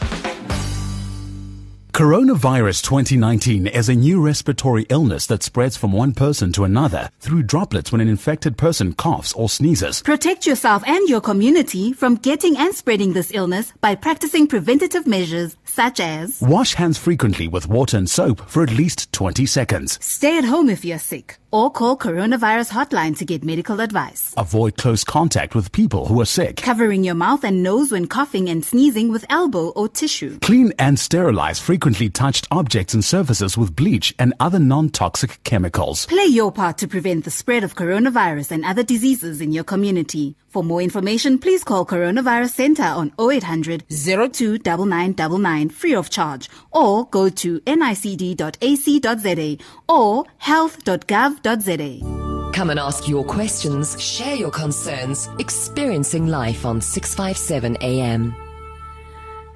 Coronavirus 1.93 2.83
2019 2.83 3.67
is 3.67 3.89
a 3.89 3.93
new 3.93 4.21
respiratory 4.21 4.85
illness 4.87 5.25
that 5.25 5.43
spreads 5.43 5.75
from 5.75 5.91
one 5.91 6.13
person 6.13 6.53
to 6.53 6.63
another 6.63 7.09
through 7.19 7.43
droplets 7.43 7.91
when 7.91 7.99
an 7.99 8.07
infected 8.07 8.57
person 8.57 8.93
coughs 8.93 9.33
or 9.33 9.49
sneezes. 9.49 10.01
Protect 10.01 10.47
yourself 10.47 10.83
and 10.87 11.09
your 11.09 11.19
community 11.19 11.91
from 11.91 12.15
getting 12.15 12.55
and 12.55 12.73
spreading 12.73 13.11
this 13.11 13.33
illness 13.33 13.73
by 13.81 13.95
practicing 13.95 14.47
preventative 14.47 15.05
measures 15.05 15.57
such 15.65 15.99
as 15.99 16.41
Wash 16.41 16.75
hands 16.75 16.97
frequently 16.97 17.49
with 17.49 17.67
water 17.67 17.97
and 17.97 18.09
soap 18.09 18.39
for 18.49 18.63
at 18.63 18.71
least 18.71 19.11
20 19.11 19.45
seconds. 19.45 19.99
Stay 20.01 20.37
at 20.37 20.45
home 20.45 20.69
if 20.69 20.85
you're 20.85 20.97
sick 20.97 21.39
or 21.51 21.69
call 21.69 21.97
coronavirus 21.97 22.71
hotline 22.71 23.17
to 23.17 23.25
get 23.25 23.43
medical 23.43 23.81
advice. 23.81 24.33
Avoid 24.37 24.77
close 24.77 25.03
contact 25.03 25.55
with 25.55 25.73
people 25.73 26.05
who 26.05 26.21
are 26.21 26.25
sick. 26.25 26.55
Covering 26.55 27.03
your 27.03 27.15
mouth 27.15 27.43
and 27.43 27.61
nose 27.61 27.91
when 27.91 28.07
coughing 28.07 28.47
and 28.49 28.63
sneezing 28.63 29.11
with 29.11 29.25
elbow 29.29 29.69
or 29.69 29.89
tissue. 29.89 30.39
Clean 30.39 30.71
and 30.79 30.97
sterilize 30.97 31.59
frequently 31.59 31.80
touched 32.09 32.47
objects 32.51 32.93
and 32.93 33.03
surfaces 33.03 33.57
with 33.57 33.75
bleach 33.75 34.13
and 34.19 34.35
other 34.39 34.59
non-toxic 34.59 35.43
chemicals. 35.43 36.05
Play 36.05 36.27
your 36.27 36.51
part 36.51 36.77
to 36.77 36.87
prevent 36.87 37.25
the 37.25 37.31
spread 37.31 37.63
of 37.63 37.75
coronavirus 37.75 38.51
and 38.51 38.63
other 38.63 38.83
diseases 38.83 39.41
in 39.41 39.51
your 39.51 39.63
community. 39.63 40.35
For 40.47 40.63
more 40.63 40.81
information, 40.81 41.39
please 41.39 41.63
call 41.63 41.85
Coronavirus 41.85 42.51
Center 42.51 42.83
on 42.83 43.13
0800 43.19 43.85
029999 43.89 45.69
free 45.69 45.95
of 45.95 46.09
charge 46.09 46.49
or 46.71 47.07
go 47.07 47.29
to 47.29 47.59
nicd.ac.za 47.61 49.57
or 49.89 50.25
health.gov.za. 50.37 52.51
Come 52.53 52.69
and 52.69 52.79
ask 52.79 53.07
your 53.07 53.23
questions, 53.23 53.99
share 53.99 54.35
your 54.35 54.51
concerns, 54.51 55.29
experiencing 55.39 56.27
life 56.27 56.65
on 56.65 56.81
657 56.81 57.77
AM. 57.81 58.35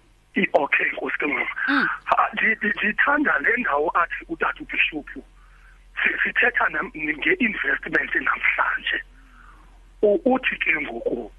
Okay 0.54 0.90
nkosi 0.92 1.26
mama 1.28 1.46
Mm. 1.68 1.88
Ha, 2.06 2.30
ndithanda 2.34 3.40
le 3.40 3.58
ndawo 3.58 3.90
athi 3.98 4.26
utata 4.30 4.60
ubishop 4.64 5.08
Si- 6.04 6.18
sithetha 6.24 6.68
nge-investment 6.72 8.12
namhlanje. 8.16 9.00
Uthi 10.02 10.56
ke 10.58 10.72
ngoku 10.82 11.32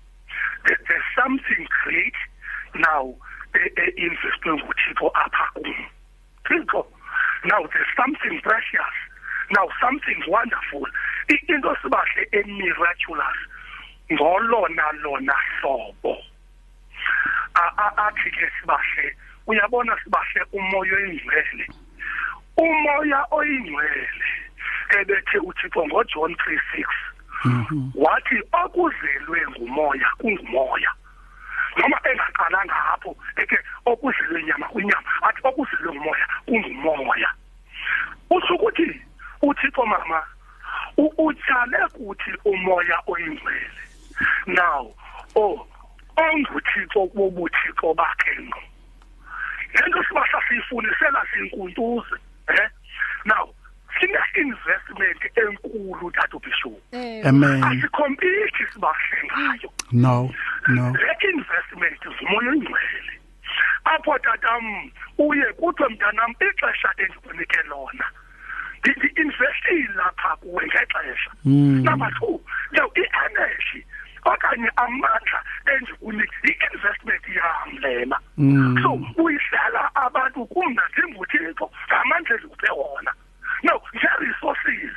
there- 0.64 0.80
there's 0.88 1.04
something 1.14 1.66
great 1.84 2.14
now 2.74 3.14
e-investwe 3.54 4.52
nguthixo 4.56 5.10
apha 5.14 5.50
kum. 5.54 5.86
Thixo 6.46 6.86
now 7.44 7.66
there's 7.72 7.92
something 7.96 8.40
precious 8.40 8.94
now 9.50 9.68
something 9.80 10.22
wonderful. 10.28 10.86
Into 11.28 11.76
sibahle 11.82 12.28
emiraculous 12.32 13.36
ngolona 14.12 14.92
lona 15.02 15.34
hlobo. 15.60 16.16
A- 17.54 17.74
a- 17.76 17.96
athi 18.06 18.30
ke 18.30 18.50
sibahle 18.60 19.16
uyabona 19.46 19.96
sibahle 20.04 20.42
umoya 20.52 20.96
oyingcwele. 20.96 21.66
Umoya 22.56 23.26
oyingcwele 23.30 24.28
ebethe 24.98 25.38
uthixo 25.38 25.86
ngoJohn 25.86 26.32
3:6 26.34 26.86
wathi 27.94 28.36
okuzelwe 28.52 29.46
ngumoya 29.50 30.08
kungumoya. 30.18 30.90
Noma 31.76 31.98
engaqalanga 32.04 32.74
lapho 32.74 33.16
eke 33.36 33.58
okuzelwe 33.86 34.40
inyama 34.40 34.66
kwinyama 34.68 35.08
athi 35.22 35.40
okuzelwe 35.44 35.94
ngumoya 35.94 36.26
kungumoya. 36.46 37.30
Usho 38.30 38.54
ukuthi 38.54 39.02
uthixo 39.42 39.86
mama 39.86 40.22
utshale 40.96 41.78
kuthi 41.92 42.30
umoya 42.44 42.96
oyingcwele. 43.06 43.82
Now 44.46 44.94
oh 45.36 45.66
onguthixo 46.16 47.06
bobuthixo 47.14 47.94
bakhe 47.94 48.32
ngqo. 48.40 48.62
Lento 49.74 50.02
sibahla 50.08 50.40
siyifunisela 50.48 51.26
sinkuntuze 51.32 52.16
eh 52.48 52.68
now 53.24 53.48
sine 54.00 54.18
investment 54.36 55.20
enkulu 55.36 56.10
tatu 56.10 56.38
bishop 56.38 56.78
Eh, 56.92 57.26
amen. 57.26 57.62
Asikhompiti 57.64 58.64
sibahle 58.72 59.18
ngayo. 59.26 59.70
No 59.92 60.30
no. 60.68 60.92
Le 60.92 61.30
investment 61.30 62.00
zumoya 62.18 62.50
oyingcwele 62.50 63.14
apho 63.84 64.18
tatam 64.18 64.90
uye 65.18 65.44
kuthiwe 65.52 65.88
mntanam 65.88 66.34
ixesha 66.40 66.90
endikunike 66.98 67.58
lona. 67.68 68.04
Ndi-investile 68.84 69.88
lapha 69.96 70.36
kuwe 70.36 70.64
ngexesha. 70.66 71.30
Number 71.44 72.10
two 72.20 72.40
now 72.72 72.90
i-energy 72.96 73.84
okanye 74.24 74.70
amandla 74.76 75.38
endikunike 75.72 76.36
i-investment 76.50 77.24
yam 77.28 77.70
lena 77.82 78.18
so 78.82 78.90
uyihlala 79.22 79.90
abantu 79.94 80.46
kum 80.46 80.76
ndinguthixo 80.90 81.70
ngamandla 81.88 82.34
endikuphe 82.36 82.70
wona. 82.72 83.12
Now 83.62 83.80
nge-resources 83.94 84.94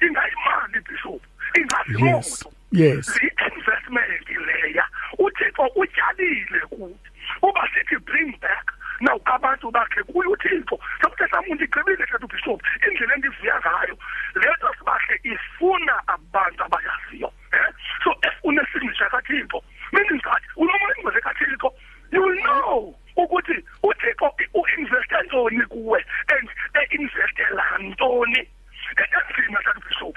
ingayimali 0.00 0.80
bishop 0.88 1.22
ingazimoto. 1.54 2.52
yes. 2.72 3.18
I-investment 3.22 4.28
leya 4.46 4.84
uthixo 5.18 5.64
utyalile 5.76 6.60
kuthi 6.70 7.10
uba 7.42 7.68
sithi 7.74 7.96
bring 8.04 8.32
back 8.40 8.72
now 9.00 9.20
abantu 9.24 9.70
bakhe 9.70 10.02
kuye 10.02 10.28
uthixo. 10.28 10.78
Sokuthetha 11.02 11.40
umuntu 11.40 11.64
igqibile 11.64 12.06
thetha 12.06 12.24
ubishop 12.24 12.62
indlela 12.86 13.14
endivuya 13.14 13.60
ngayo 13.60 13.96
le 14.34 14.48
nto 14.56 14.74
sibahle 14.78 15.20
ifuna 15.22 15.94
abantu 16.06 16.64
abayaziyo. 16.64 17.32
So 18.04 18.10
if 18.22 18.34
unesignature 18.44 19.08
kathixo 19.10 19.62
meaning 19.92 20.20
that 20.22 20.42
unoma 20.56 20.88
ingcwele 20.96 21.20
kathixo 21.20 21.72
you 22.12 22.22
will 22.22 22.40
know 22.42 22.94
ukuthi 23.16 23.64
uthixo 23.82 24.32
u-investe 24.54 25.16
ntoni 25.24 25.66
kuwe 25.66 26.04
and 26.36 26.48
e-investela 26.80 27.64
ntoni 27.78 28.48
enzima 28.98 29.62
tata 29.62 29.80
bishop 29.88 30.16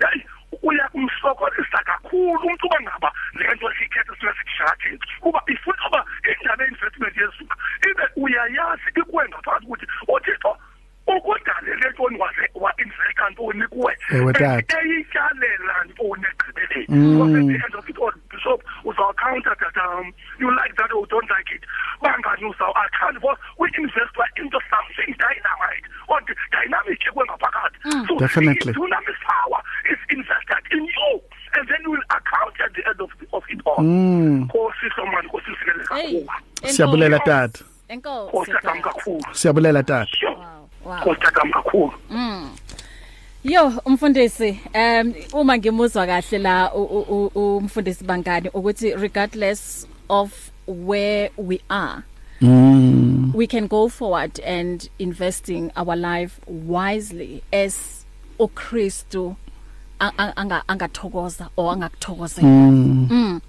hayi 0.00 0.24
uya 0.62 0.88
kumsokolisa 0.88 1.78
kakhulu 1.84 2.40
umuntu 2.40 2.66
uba 2.66 2.80
ngaba 2.80 3.12
le 3.34 3.54
nto 3.54 3.72
siyithetha 3.72 4.16
sina 4.20 4.34
sikushaya 4.34 4.98
kuba 5.20 5.42
ifuna 5.46 5.86
uba 5.88 6.04
indaba 6.40 6.64
ye-investment 6.64 7.16
yezuka 7.16 7.56
ibe 7.90 8.02
uyayazi 8.16 8.82
ikuwe 8.96 9.28
ngaphakathi 9.28 9.66
ukuthi 9.66 9.86
uthixo 10.08 10.56
ukudalele 11.06 11.90
ntoni 11.90 12.18
waze 12.18 12.50
wa-investa 12.54 13.30
ntoni 13.30 13.66
kuwe 13.68 13.96
Ewe, 14.10 14.32
tata. 14.32 14.78
eyityalela 14.80 15.84
ntoni 15.84 16.26
because 16.90 17.34
at 17.38 17.46
the 17.46 17.54
end 17.54 17.74
of 17.78 17.88
it 17.88 17.98
all 17.98 18.12
bishop 18.30 18.60
that 19.62 19.76
um, 19.86 20.12
you 20.40 20.48
like 20.56 20.74
that 20.76 20.90
or 20.92 21.06
don't 21.06 21.28
like 21.30 21.50
it? 21.54 21.62
Bangani 22.02 22.44
uzawuaccount 22.50 23.14
because 23.14 23.38
we-investwa 23.58 24.24
into 24.36 24.58
something 24.70 25.14
dynamite. 25.18 25.84
Or 26.08 26.18
dynamic 26.50 26.98
ekwengaphakathi 27.06 27.78
so 28.08 28.18
Definitely. 28.18 28.72
dunamis 28.72 29.18
power 29.26 29.62
is 29.92 29.98
invested 30.10 30.62
in 30.72 30.82
you 30.84 31.20
and 31.54 31.68
then 31.68 31.78
you 31.84 31.90
will 31.92 32.06
account 32.10 32.54
at 32.64 32.72
the 32.74 32.82
end 32.88 33.00
of, 33.00 33.10
the, 33.20 33.26
of 33.32 33.42
it 33.48 33.60
all. 33.66 33.78
Nkosi 33.82 34.90
somani 34.96 35.28
nkosi 35.28 35.50
usikele 35.50 35.84
Hey. 36.02 36.24
kakhulu. 36.24 36.72
siyabulela 36.74 37.18
tata 37.18 37.64
Enkosi. 37.88 38.28
nkosi 38.28 38.52
tatam 38.52 38.82
tata. 38.82 38.88
tata 39.82 40.06
Wow. 40.84 40.96
nkosi 40.98 41.20
tatam 41.20 41.50
kakhulu 44.00 44.16
Yo 44.16 44.24
umfundisi 44.24 44.60
um 44.74 45.40
uma 45.40 45.58
ngimuzwa 45.58 46.06
kahle 46.06 46.38
la 46.38 46.72
u- 46.74 46.82
u- 46.84 47.30
u- 47.34 47.56
umfundisi 47.58 48.04
bangani 48.04 48.48
ukuthi 48.54 48.94
regardless 48.96 49.86
of 50.08 50.50
where 50.66 51.30
we 51.36 51.60
are 51.68 52.02
mm. 52.40 53.32
we 53.34 53.46
can 53.46 53.66
go 53.66 53.88
forward 53.88 54.40
and 54.40 54.88
investing 54.98 55.70
our 55.76 55.96
life 55.96 56.40
wisely 56.46 57.42
as 57.52 58.04
uKristu 58.38 59.36
a- 60.00 60.12
a- 60.18 60.32
anga 60.36 60.62
angathokoza 60.68 61.48
or 61.56 61.72
angakuthokozela. 61.74 63.40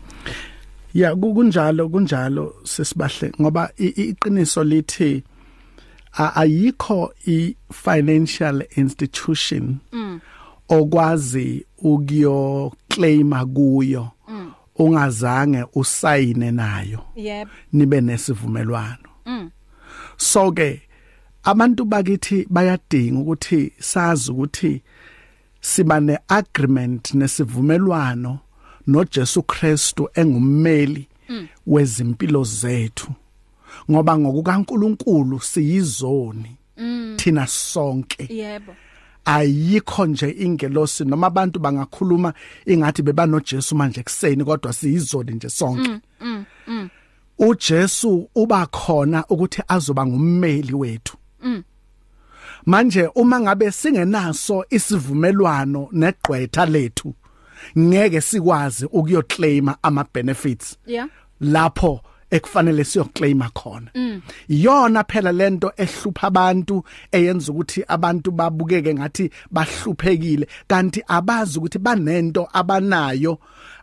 Ya 0.93 1.15
ku- 1.15 1.33
kunjalo 1.33 1.89
kunjalo 1.89 2.53
sesibahle 2.63 3.31
ngoba 3.41 3.71
i- 3.77 3.85
i- 3.95 4.09
iqiniso 4.13 4.63
lithi 4.63 5.23
a- 6.17 6.35
ayikho 6.35 7.13
i 7.27 7.55
financial 7.71 8.63
institution 8.75 9.77
okwazi 10.71 11.65
ukuyo 11.77 12.71
claima 12.87 13.45
kuyo 13.45 14.07
ungazange 14.75 15.65
usayine 15.73 16.51
nayo 16.51 16.99
yep. 17.15 17.47
nibe 17.73 18.01
nesivumelwano. 18.01 19.09
So 20.17 20.51
ke 20.51 20.81
abantu 21.43 21.85
bakithi 21.85 22.47
bayadinga 22.49 23.19
ukuthi 23.19 23.73
sazi 23.79 24.31
ukuthi 24.31 24.81
siba 25.61 25.99
neagreement 25.99 27.13
nesivumelwano 27.13 28.39
noJesu 28.87 29.43
Kristu 29.43 30.09
engummeli 30.13 31.07
wezimpilo 31.67 32.43
zethu. 32.43 33.11
Ngoba 33.91 34.17
ngokukaNkuluNkulu 34.17 35.39
siyizoni 35.39 36.57
thina 37.15 37.47
sonke. 37.47 38.27
Yebo. 38.29 38.75
Ayikho 39.25 40.05
nje 40.05 40.35
ingelosi 40.39 41.05
noma 41.05 41.27
abantu 41.27 41.59
bangakhuluma 41.59 42.33
ingathi 42.65 43.01
bebanoJesu 43.01 43.75
manje 43.75 44.03
kuseni 44.03 44.45
kodwa 44.45 44.73
siyizoni 44.73 45.31
nje 45.31 45.49
sonke. 45.49 45.99
uJesu 47.39 48.29
uba 48.35 48.65
khona 48.65 49.25
ukuthi 49.29 49.61
azoba 49.67 50.05
ngummeli 50.05 50.73
wethu. 50.73 51.17
Manje 52.65 53.09
uma 53.15 53.39
ngabe 53.39 53.71
singenaso 53.71 54.65
isivumelwano 54.69 55.89
negqwetha 55.91 56.65
lethu 56.65 57.13
ngeke 57.79 58.21
sikwazi 58.21 58.85
ukuyoclaima 58.85 59.77
ama 59.81 60.05
benefits 60.13 60.77
yeah. 60.85 61.09
Lapho 61.41 62.01
ekufanele 62.31 62.83
siyoclaima 62.83 63.49
khona. 63.49 63.91
Iyona 64.49 65.03
phela 65.03 65.31
lento 65.31 65.71
ehlupha 65.77 66.27
abantu 66.27 66.83
eyenza 67.11 67.51
ukuthi 67.51 67.83
abantu 67.87 68.31
babukeke 68.31 68.93
ngathi 68.93 69.31
bahluphekile 69.51 70.47
kanti 70.67 71.03
abazi 71.07 71.59
ukuthi 71.59 71.79
banento 71.79 72.47
abanayo 72.53 73.39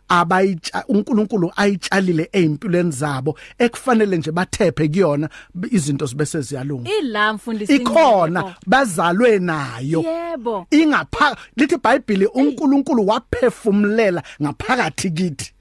abayitsha 0.09 0.83
uNkulunkulu 0.87 1.51
ayitshalile 1.55 2.29
ezimpilweni 2.31 2.91
zabo 2.91 3.37
ekufanele 3.59 4.17
nje 4.17 4.31
bathephe 4.31 4.87
kuyona 4.87 5.29
izinto 5.71 6.05
zibese 6.05 6.41
ziyalunga 6.41 6.89
ila 6.99 7.33
mfundisi 7.33 7.75
ikhona 7.75 8.55
bazalwe 8.67 9.39
nayo. 9.39 10.01
Yebo. 10.01 10.67
Ingapha 10.71 11.37
lithi 11.55 11.75
iBhayibheli 11.75 12.25
uNkulunkulu 12.25 13.07
waphefumulela 13.07 14.23
ngaphakathi 14.41 15.11
kithi. 15.11 15.53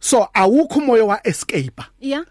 So 0.00 0.28
awukho 0.34 0.78
umoya 0.78 1.04
wa 1.04 1.26
escape 1.26 1.82
yeah. 2.00 2.24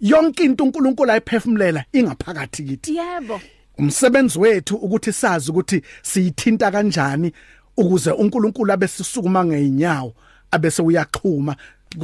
Yonke 0.00 0.44
into 0.44 0.64
uNkulunkulu 0.64 1.10
ayiphefumulela 1.12 1.84
ingaphakathi 1.92 2.62
kithi. 2.64 2.96
Yebo. 2.96 3.40
Umsebenzi 3.78 4.38
wethu 4.38 4.76
ukuthi 4.76 5.12
sazi 5.12 5.50
ukuthi 5.50 5.82
siyithinta 6.02 6.70
kanjani 6.70 7.32
ukuze 7.76 8.10
uNkulunkulu 8.10 8.72
abe 8.72 8.88
sisukuma 8.88 9.44
ngeenyawo 9.44 10.14
abese 10.50 10.82
uyaxhuma 10.82 11.56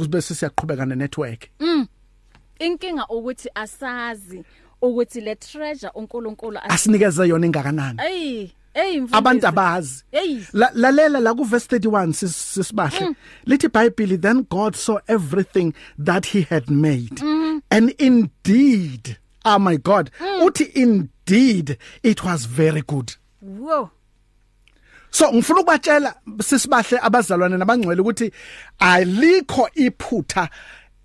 bese 0.09 0.35
siyaqhubeka 0.35 0.85
ne 0.85 0.95
network 0.95 1.47
inkinga 2.59 3.05
ukuthi 3.07 3.49
asazi 3.55 4.43
ukuthi 4.81 5.21
le 5.21 5.35
treasure 5.35 5.91
uNkulunkulu 5.95 6.57
as- 6.57 6.73
asinikeze 6.73 7.27
yona 7.27 7.45
ingakanani. 7.45 7.99
Ey, 8.07 8.13
ey 8.39 8.43
mfundisi. 8.43 8.66
Abantu 9.11 9.47
abazi. 9.47 10.03
Lalela 10.53 11.19
la 11.21 11.33
ku 11.33 11.43
verse 11.43 11.67
31 11.67 12.13
sis- 12.13 12.35
sisibahle. 12.55 13.15
Lithi 13.45 13.67
bible 13.71 14.17
then 14.17 14.43
god 14.49 14.75
saw 14.75 14.99
everything 15.07 15.73
that 15.97 16.25
he 16.27 16.41
had 16.41 16.69
made 16.69 17.21
and 17.71 17.89
indeed 17.99 19.17
oh 19.45 19.59
my 19.59 19.77
god 19.77 20.11
uthi 20.41 20.71
indeed 20.75 21.77
it 22.03 22.23
was 22.23 22.45
very 22.45 22.81
good. 22.81 23.15
Whoa. 23.41 23.89
so 25.09 25.31
ngifuna 25.31 25.59
ukubatshela 25.61 26.15
sisibahle 26.41 26.99
abazalwane 27.01 27.57
nabangcwele 27.57 28.01
ukuthi 28.01 28.31
alikho 28.79 29.69
iphutha 29.75 30.49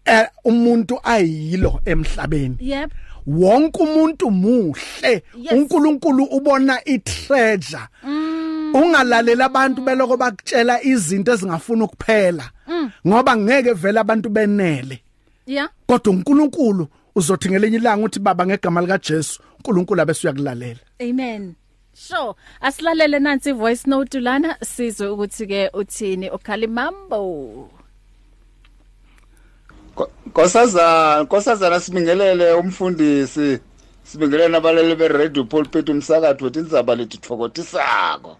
eh, 0.04 0.26
umuntu 0.44 1.00
ayilo 1.04 1.80
emhlabeni. 1.84 2.56
Yep. 2.60 2.90
Wonke 3.26 3.82
umuntu 3.82 4.30
muhle 4.30 5.22
Yes. 5.36 5.52
uNkulunkulu 5.52 6.24
ubona 6.24 6.84
itreasure 6.84 7.88
ungalalela 8.74 9.44
abantu 9.44 9.82
beloko 9.82 10.16
bakutshela 10.16 10.82
izinto 10.82 11.32
ezingafuna 11.32 11.84
ukuphela 11.84 12.50
ngoba 13.06 13.36
ngeke 13.36 13.72
vele 13.72 14.00
abantu 14.00 14.28
benele 14.28 15.02
Yeah. 15.46 15.68
kodwa 15.86 16.12
uNkulunkulu 16.12 16.88
uzothi 17.14 17.50
ngelinye 17.50 17.76
ilanga 17.76 18.04
uthi 18.06 18.20
baba 18.20 18.46
ngegama 18.46 18.80
lika 18.80 18.98
Jesu 18.98 19.42
uNkulunkulu 19.58 20.00
abese 20.02 20.26
uyakulalela 20.28 20.80
Amen. 21.00 21.54
Sure. 21.94 22.34
Asilalele 22.60 23.18
nansi 23.18 23.52
voice 23.52 23.82
note 23.90 24.20
lana 24.20 24.56
sizwe 24.64 25.08
ukuthi 25.08 25.46
ke 25.46 25.70
uthini 25.74 26.30
ukhalimambo. 26.30 27.70
Nkosazana, 30.26 31.22
nkosazana 31.22 31.80
sibingelele 31.80 32.52
umfundisi. 32.52 33.58
sibingelele 34.04 34.56
abalali 34.56 34.94
be-radio 34.94 35.44
pulpit 35.44 35.88
umsakathi 35.88 36.44
wethi 36.44 36.58
indzaba 36.58 36.94
lethi 36.94 37.18
thokotisako 37.18 38.36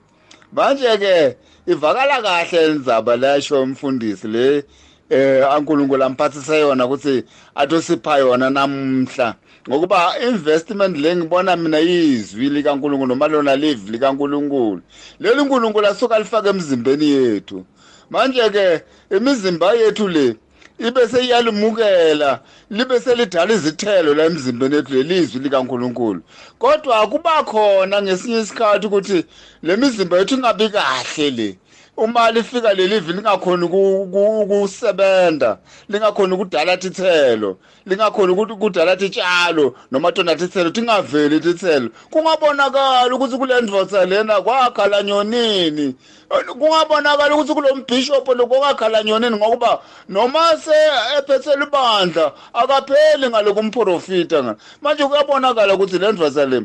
manje-ke 0.53 1.36
ivakala 1.66 2.22
kahle 2.22 2.66
indzaba 2.66 3.16
lasho 3.16 3.62
umfundisi 3.62 4.28
le 4.28 4.64
eh 5.11 5.44
ankulunkulu 5.53 6.05
amphathise 6.05 6.61
yona 6.61 6.86
ukuthi 6.86 7.24
atosipha 7.55 8.18
yona 8.18 8.50
namhla. 8.50 9.34
Ngokuba 9.68 10.18
investment 10.28 10.96
le 10.96 11.16
ngibona 11.16 11.57
mina 11.57 11.78
yizwi 11.78 12.50
likaNkulunkulu 12.50 13.09
noma 13.09 13.28
lona 13.28 13.57
live 13.57 13.90
likaNkulunkulu. 13.92 14.82
Leli 15.20 15.42
nkulunkulu 15.44 15.86
asuka 15.86 16.18
lifake 16.18 16.48
emzimbeni 16.48 17.11
yethu. 17.11 17.64
Manje 18.11 18.50
ke 18.50 18.82
imizimba 19.16 19.72
yethu 19.72 20.09
le 20.09 20.36
ibe 20.88 21.08
seyalimukela 21.08 22.40
libe 22.70 23.00
selidala 23.00 23.54
izithelo 23.54 24.14
la 24.14 24.24
emzimbeni 24.24 24.74
yethu 24.76 24.92
lelizwi 24.94 25.40
likaNkuluNkulu. 25.40 26.20
Kodwa 26.58 27.06
kuba 27.06 27.44
khona 27.44 28.02
ngesinye 28.02 28.40
isikhathi 28.40 28.86
ukuthi 28.86 29.24
lemizimba 29.62 30.18
yethu 30.18 30.34
ingabi 30.34 30.68
kahle 30.68 31.30
le. 31.30 31.48
Uma 32.03 32.30
lifika 32.30 32.74
leli 32.74 33.00
vini 33.00 33.18
lingakhona 33.18 33.66
ukusebenza 33.66 35.59
lingakhona 35.88 36.34
ukudala 36.34 36.76
tithelo 36.76 37.59
lingakhona 37.86 38.32
ukuthi 38.32 38.55
kudala 38.55 38.96
titshalo 38.96 39.74
noma 39.90 40.12
tona 40.12 40.36
tithelo 40.36 40.70
tingaveli 40.70 41.40
tithelo. 41.40 41.90
Kungabonakala 42.11 43.14
ukuthi 43.14 43.36
kule 43.38 43.61
ndvodza 43.61 44.07
lena 44.07 44.40
kwakhala 44.40 45.03
nyonini. 45.03 45.94
Kungabonakala 46.59 47.34
ukuthi 47.34 47.55
kulo 47.55 47.74
mbhishophu 47.74 48.34
lokwakhala 48.34 49.03
nyonini 49.03 49.36
ngokuba 49.36 49.80
noma 50.09 50.57
se 50.57 50.74
ephethe 51.18 51.57
libandla 51.57 52.32
akapheli 52.55 53.28
ngaloku 53.28 53.62
mprofita 53.62 54.42
nga. 54.42 54.57
Manje 54.82 55.05
kuyabonakala 55.05 55.74
ukuthi 55.74 55.98
le 55.98 56.12
ndvodza 56.12 56.46
le 56.46 56.62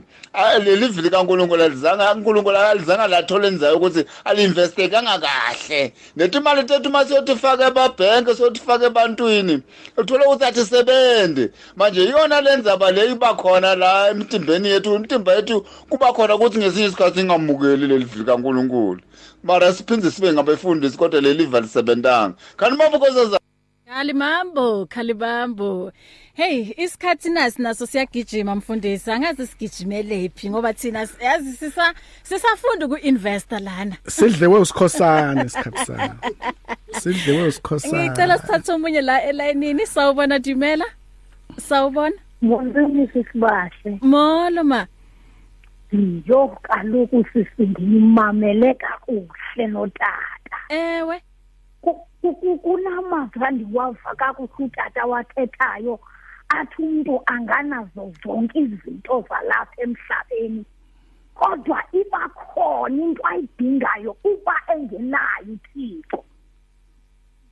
leli 0.63 0.87
vili 0.87 1.09
kaNkulunkulu 1.09 1.63
alizanga 1.63 2.13
uNkulunkulu 2.13 2.57
alizanga 2.57 3.07
lathola 3.07 3.47
enzayo 3.47 3.77
ukuthi 3.77 4.05
alinveste 4.25 4.87
kangakahle 5.27 5.93
netimali 6.15 6.63
tethu 6.63 6.89
masiyotifaka 6.89 7.67
ebabhenke 7.67 8.35
siyotifaka 8.35 8.85
ebantwini 8.85 9.61
uthola 9.97 10.25
ukuthi 10.25 10.45
atisebenzi 10.45 11.51
manje 11.75 12.03
iyona 12.03 12.41
le 12.41 12.57
ndzaba 12.57 12.91
le 12.91 13.11
iba 13.11 13.35
khona 13.35 13.75
la 13.75 14.09
emtimbeni 14.09 14.69
yethu 14.69 14.95
imtimba 14.95 15.33
yethu 15.35 15.65
kuba 15.89 16.13
khona 16.13 16.35
ukuthi 16.35 16.57
ngesinye 16.57 16.87
isikhathi 16.87 17.19
singamukeli 17.19 17.87
leli 17.87 18.05
vili 18.05 18.25
kaNkulunkulu. 18.25 19.01
Mara 19.43 19.73
siphinde 19.73 20.11
sibe 20.11 20.33
ngabefundisi 20.33 20.97
kodwa 20.97 21.21
leli 21.21 21.37
liva 21.37 21.59
lisebentanga. 21.59 22.35
Kanti 22.57 22.77
mabukoza 22.77 23.39
Khalimambo, 23.87 24.85
khalibambo. 24.85 25.91
Hey, 26.37 26.73
isikhathi 26.77 27.29
nasi 27.29 27.61
naso 27.61 27.85
siyagijima 27.85 28.55
mfundisi. 28.55 29.11
Angazi 29.11 29.47
sigijimele 29.47 30.29
phi 30.29 30.49
ngoba 30.49 30.73
thina 30.73 31.07
yazi 31.21 31.53
sisa 31.53 31.93
sisafunda 32.23 32.85
ukuinvesta 32.85 33.59
lana. 33.59 33.97
Sidlewe 34.07 34.59
usikhosana 34.59 35.45
isikhathi 35.45 35.85
sana. 35.85 36.15
Sidlewe 36.91 37.47
usikhosana. 37.47 38.05
Ngicela 38.05 38.37
sithathe 38.37 38.71
omunye 38.71 39.01
la 39.01 39.23
elayinini 39.23 39.85
sawubona 39.85 40.39
Dumela. 40.39 40.85
Sawubona? 41.57 42.15
Ngibonile 42.43 43.07
sisibahle. 43.07 43.99
Molo 44.01 44.63
ma. 44.63 44.87
Yo 46.25 46.57
kaloku 46.61 47.25
sisindimamele 47.33 48.73
kakuhle 48.73 49.67
notata. 49.67 50.57
Ewe. 50.69 51.21
kunamava 52.63 53.51
ndiwava 53.51 54.15
kakuhle 54.17 54.65
utata 54.65 55.05
wathethayo 55.05 55.99
athi 56.49 56.81
umntu 56.81 57.21
anganazo 57.25 58.13
zonke 58.23 58.59
izinto 58.59 59.25
zalapha 59.29 59.81
emhlabeni. 59.83 60.65
Kodwa 61.35 61.83
iba 61.91 62.29
khona 62.29 63.03
into 63.03 63.21
ayidingayo 63.27 64.17
uba 64.23 64.55
engenayo 64.73 65.53
uthixo. 65.53 66.23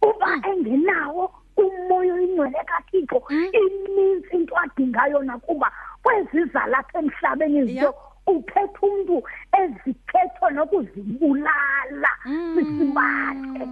Uba 0.01 0.29
engenawo 0.49 1.31
umoya 1.57 2.13
oyingcwele 2.13 2.61
kathixo. 2.65 3.19
Ininzi 3.29 4.35
into 4.35 4.55
adingayo 4.57 5.23
nakuba 5.23 5.71
kwezi 6.03 6.45
zalapha 6.53 6.99
emhlabeni 6.99 7.59
izinto 7.59 7.93
ukhetha 8.27 8.81
umuntu 8.81 9.23
ezikhetho 9.59 10.49
nokuzibulala. 10.49 12.11
Sisibathe 12.53 13.65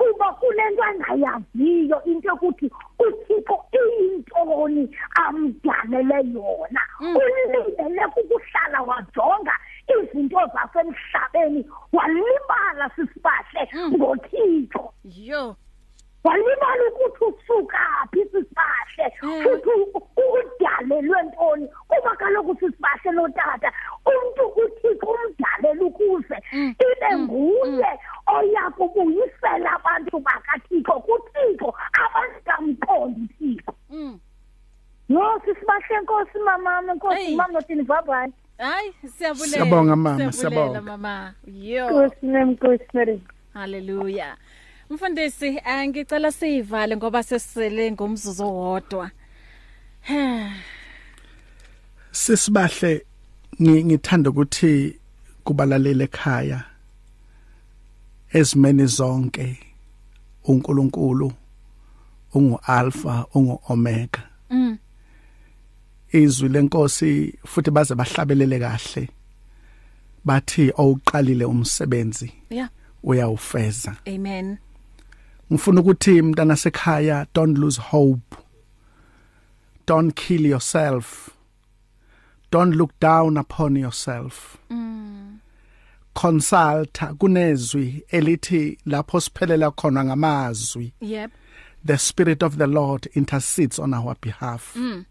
kuba 0.00 0.32
kulento 0.40 0.82
angayaziyo 0.82 1.98
into 2.04 2.28
yokuthi 2.28 2.70
uthixo 2.98 3.56
iyintoni 3.80 4.88
amdalele 5.14 6.18
yona. 6.34 6.82
Ulindele 7.00 8.04
kukuhlala 8.14 8.80
wajonga 8.88 9.52
izinto 9.92 10.40
zasemhlabeni 10.54 11.60
walibala 11.92 12.90
sisibahle 12.96 13.62
ngothixo. 13.92 14.92
Yo. 15.04 15.56
Walibala 16.24 16.82
ukuthi 16.88 17.24
usuka 17.24 17.78
phi 18.12 18.20
sisibahle 18.30 19.06
futhi 19.42 19.70
udalelwe 20.26 21.22
ntoni? 21.22 21.68
Kuba 21.88 22.16
kaloku 22.16 22.54
sisibahle 22.60 23.10
notata 23.12 23.72
umuntu 24.06 24.44
uthixo 24.62 25.06
umdalela 25.06 25.84
ukuze 25.84 26.36
ibe 26.60 27.18
nguye 27.18 27.90
oya 28.26 28.70
kubuyisela 28.76 29.72
abantu 29.78 30.20
bakathixo 30.20 30.94
kuthixo 31.06 31.74
abangamqondi 32.02 33.20
uthixo 33.24 33.72
yo 35.08 35.40
sisibahle 35.44 36.00
nkosi 36.02 36.38
mamama 36.38 36.94
nkosi 36.94 37.36
mama 37.36 37.52
notini 37.52 37.82
vabayi 37.82 38.32
hayi 38.58 38.92
siyabulela 39.06 39.52
siyabonga 39.52 39.96
mama 39.96 40.32
siyabonga. 40.32 40.80
mama. 40.82 41.34
Yo. 41.46 41.90
Nkosi 41.90 42.26
nemkosi 42.26 42.84
mary 42.92 43.22
haleluya 43.54 44.36
mfundisi 44.90 45.58
angicela 45.64 46.32
sivale 46.32 46.96
ngoba 46.96 47.22
sesisele 47.22 47.92
ngomzuzu 47.92 48.44
owodwa. 48.44 49.10
Sisibahle 52.12 53.06
ngithanda 53.60 54.30
ukuthi 54.30 55.00
kubalalele 55.44 56.04
ekhaya 56.04 56.64
ezimeni 58.32 58.86
zonke 58.86 59.58
uNkulunkulu 60.44 61.32
ungu 62.34 62.60
alpha 62.62 63.26
ungu 63.34 63.62
omega 63.68 64.22
mm. 64.50 64.78
Izwi 66.12 66.48
lenkosi 66.48 67.38
futhi 67.46 67.70
baze 67.70 67.94
bahlabelele 67.94 68.58
kahle 68.58 69.08
bathi 70.24 70.72
awuqalile 70.78 71.44
umsebenzi 71.44 72.32
yeah. 72.50 72.68
uyawufeza. 73.02 73.96
Amen. 74.06 74.58
Ngifuna 75.52 75.80
ukuthi 75.80 76.22
mntana 76.22 76.56
sekhaya 76.56 77.26
don't 77.34 77.58
lose 77.58 77.80
hope. 77.80 78.36
Don't 79.86 80.14
kill 80.14 80.46
yourself. 80.46 81.30
Don't 82.50 82.76
look 82.76 82.92
down 83.00 83.36
upon 83.36 83.76
yourself. 83.76 84.58
Mm. 84.70 85.38
Consult 86.14 86.98
kunezwi 87.18 88.02
elithi 88.10 88.78
lapho 88.86 89.20
siphelela 89.20 89.70
khona 89.70 90.04
ngamazwi. 90.04 90.92
Yep. 91.00 91.30
The 91.84 91.98
spirit 91.98 92.42
of 92.42 92.58
the 92.58 92.66
lord 92.66 93.08
intercedes 93.14 93.78
on 93.78 93.94
our 93.94 94.16
behalf. 94.20 94.76
Mm. 94.76 95.04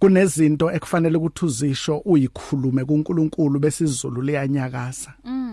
Kunezinto 0.00 0.70
ekufanele 0.72 1.16
ukuthi 1.16 1.44
uzisho 1.44 1.98
uyikhulume 1.98 2.84
kuNkulunkulu 2.84 3.58
besizulu 3.58 4.22
liyanyakaza 4.22 5.14
mm. 5.24 5.47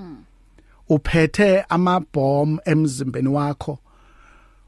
Uphethe 0.89 1.61
amabhom 1.61 2.59
emzimbeni 2.65 3.27
wakho. 3.27 3.79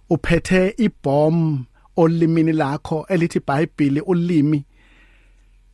Uphethe 0.09 0.73
ibhom 0.77 1.65
olimini 1.97 2.51
lakho 2.51 3.05
elithi 3.09 3.37
iBhayibheli 3.37 4.01
ulimi 4.01 4.65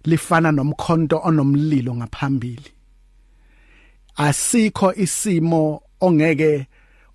lifana 0.04 0.52
nomkhonto 0.52 1.22
onomlilo 1.24 1.96
ngaphambili. 1.96 2.72
Asikho 4.16 4.94
isimo 4.94 5.82
ongeke 6.02 6.68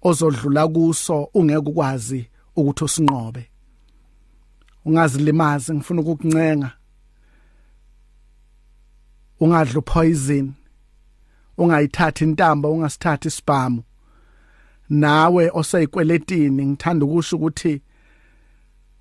ozodlula 0.03 0.69
kuso 0.69 1.31
ungeke 1.35 1.59
ukwazi 1.59 2.31
ukuthi 2.57 2.85
usinqobe. 2.85 3.51
Ungazilimazi 4.85 5.75
ngifuna 5.75 6.01
ukukuncenga. 6.01 6.73
Ungadlu 9.41 9.83
poison 9.83 10.53
ungayithathi 11.59 12.25
intambo 12.25 12.73
ungasithathi 12.73 13.29
isibhamu 13.29 13.83
nawe 14.91 15.51
oseyikweletini 15.55 16.67
ngithanda 16.67 17.05
ukusho 17.07 17.37
ukuthi 17.37 17.83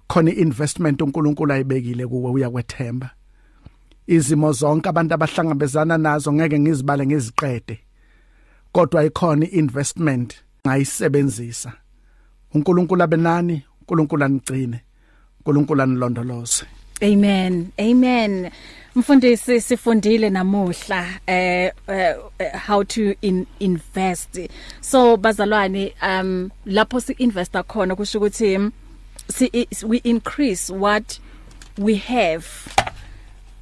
khona 0.08 0.32
iinvestment 0.32 1.02
uNkulunkulu 1.02 1.54
ayibekile 1.54 2.08
kuwe 2.08 2.32
uyakwethemba 2.32 3.10
izimo 4.08 4.52
zonke 4.52 4.90
abantu 4.90 5.14
abahlangabezana 5.14 5.98
nazo 5.98 6.34
ngeke 6.34 6.60
ngizibale 6.60 7.06
ngeziqede 7.06 7.80
kodwa 8.72 9.06
ikhona 9.06 9.46
iinvestment 9.46 10.36
ngayisebenzisa. 10.68 11.74
uNkulunkulu 12.54 13.04
abenani 13.04 13.64
uNkulunkulu 13.82 14.24
anigcine 14.24 14.80
uNkulunkulu 15.40 15.82
anilondoloze. 15.82 16.66
Amen. 17.02 17.72
Amen. 17.80 18.52
Mfundisi 18.98 19.62
sifundile 19.62 20.30
namuhla 20.30 21.06
eh 21.28 21.72
uh, 21.88 22.60
how 22.68 22.84
to 22.84 23.14
in, 23.22 23.46
invest. 23.60 24.40
So 24.82 25.18
bazalwane 25.18 25.94
um 26.02 26.50
lapho 26.66 27.02
si 27.02 27.14
investor 27.14 27.64
khona 27.64 27.96
kusho 27.96 28.20
ukuthi 28.20 28.72
si 29.30 29.68
we 29.86 29.98
increase 29.98 30.74
what 30.74 31.20
we 31.78 31.96
have 31.96 32.46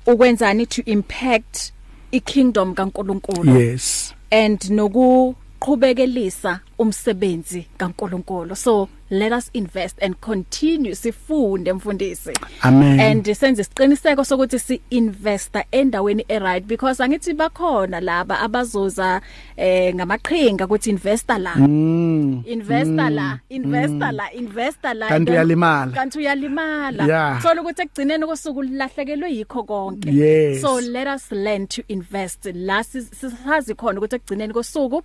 ukwenzani 0.06 0.66
to 0.70 0.82
impact 0.86 1.74
ikingdom 2.12 2.74
kaNkuluNkulu. 2.74 3.60
Yes. 3.60 4.14
And 4.32 4.60
noku 4.70 5.36
qhubekelisa 5.60 6.60
umsebenzi 6.80 7.68
kaNkuluNkulu 7.78 8.56
so 8.56 8.88
let 9.10 9.32
us 9.34 9.50
invest 9.54 10.04
and 10.04 10.16
continue 10.20 10.96
sifunde 10.96 11.74
mfundisi 11.74 12.32
Amen. 12.62 13.00
and 13.00 13.34
senze 13.34 13.62
isiqiniseko 13.62 14.24
sokuthi 14.24 14.60
si 14.60 14.82
investor 14.90 15.64
endaweni 15.72 16.26
e 16.28 16.40
right 16.40 16.66
because 16.66 17.04
angithi 17.04 17.34
bakhona 17.34 18.00
laba 18.00 18.40
abazoza 18.40 19.22
eh 19.58 19.96
ngamaqhinga 19.96 20.66
ukuthi 20.66 20.90
investor 20.90 21.38
la 21.40 21.56
Mm. 21.56 22.44
investor 22.46 23.10
mm, 23.10 23.16
la 23.16 23.40
investor 23.50 24.12
la 24.12 24.34
investor 24.34 24.94
la 24.94 25.08
Kanti 25.08 25.32
uyalimala. 25.32 25.92
kanti 25.92 26.18
uyalimala 26.20 27.06
Yeah. 27.06 27.42
so 27.42 27.50
ukuthi 27.62 27.82
ekugcineni 27.82 28.26
kosuku 28.26 28.64
lahlekelwe 28.64 29.32
yikho 29.34 29.64
konke 29.64 30.12
Yes. 30.12 30.62
so 30.62 30.80
let 30.82 31.08
us 31.08 31.32
learn 31.32 31.68
to 31.68 31.82
invest 31.88 32.46
la 32.54 32.84
sisazi 32.84 33.76
khona 33.76 34.00
ukuthi 34.00 34.16
ekugcineni 34.16 34.54
kosuku 34.54 35.02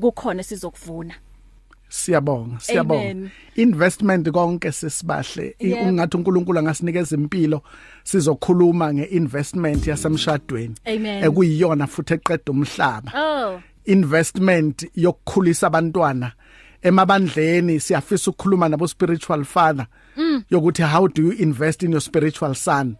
kukhona 0.00 0.42
sizokuvuna 0.42 1.14
Siyabonga, 1.88 2.60
siyabonga. 2.60 3.30
Investment 3.56 4.30
konke 4.30 4.72
sesibahle. 4.72 5.54
Yep. 5.60 5.78
Ungathi 5.86 6.16
uNkulunkulu 6.16 6.58
angasinikeza 6.58 7.16
impilo 7.16 7.62
sizokhuluma 8.04 8.94
ngeinvestment 8.94 9.86
yasemshadweni. 9.86 10.74
Ekuyiyona 10.84 11.86
futhi 11.86 12.14
eqeda 12.14 12.52
umhlaba. 12.52 13.12
oh 13.14 13.60
investment 13.84 14.86
yokukhulisa 14.94 15.66
abantwana 15.66 16.32
emabandleni 16.82 17.80
siyafisa 17.80 18.30
ukukhuluma 18.30 18.68
nabo 18.68 18.88
spiritual 18.88 19.44
father 19.44 19.86
Mm. 20.16 20.42
yokuthi 20.50 20.82
how 20.82 21.08
do 21.08 21.22
you 21.22 21.32
invest 21.32 21.82
in 21.82 21.90
your 21.92 22.00
spiritual 22.00 22.54
son 22.54 22.96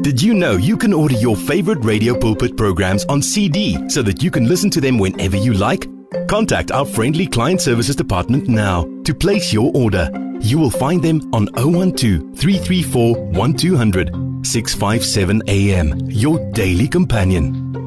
Did 0.01 0.21
you 0.21 0.33
know 0.33 0.57
you 0.57 0.75
can 0.75 0.91
order 0.91 1.15
your 1.15 1.37
favorite 1.37 1.85
Radio 1.85 2.19
Pulpit 2.19 2.57
programs 2.57 3.05
on 3.05 3.21
CD 3.21 3.77
so 3.89 4.01
that 4.01 4.21
you 4.21 4.29
can 4.29 4.45
listen 4.45 4.69
to 4.71 4.81
them 4.81 4.97
whenever 4.97 5.37
you 5.37 5.53
like? 5.53 5.87
Contact 6.27 6.69
our 6.71 6.83
friendly 6.83 7.27
client 7.27 7.61
services 7.61 7.95
department 7.95 8.49
now 8.49 8.83
to 9.05 9.15
place 9.15 9.53
your 9.53 9.71
order. 9.73 10.09
You 10.41 10.57
will 10.57 10.69
find 10.69 11.01
them 11.01 11.21
on 11.33 11.47
012 11.55 12.37
334 12.37 13.15
1200 13.31 14.45
657 14.45 15.43
AM, 15.47 15.97
your 16.09 16.39
daily 16.51 16.89
companion. 16.89 17.86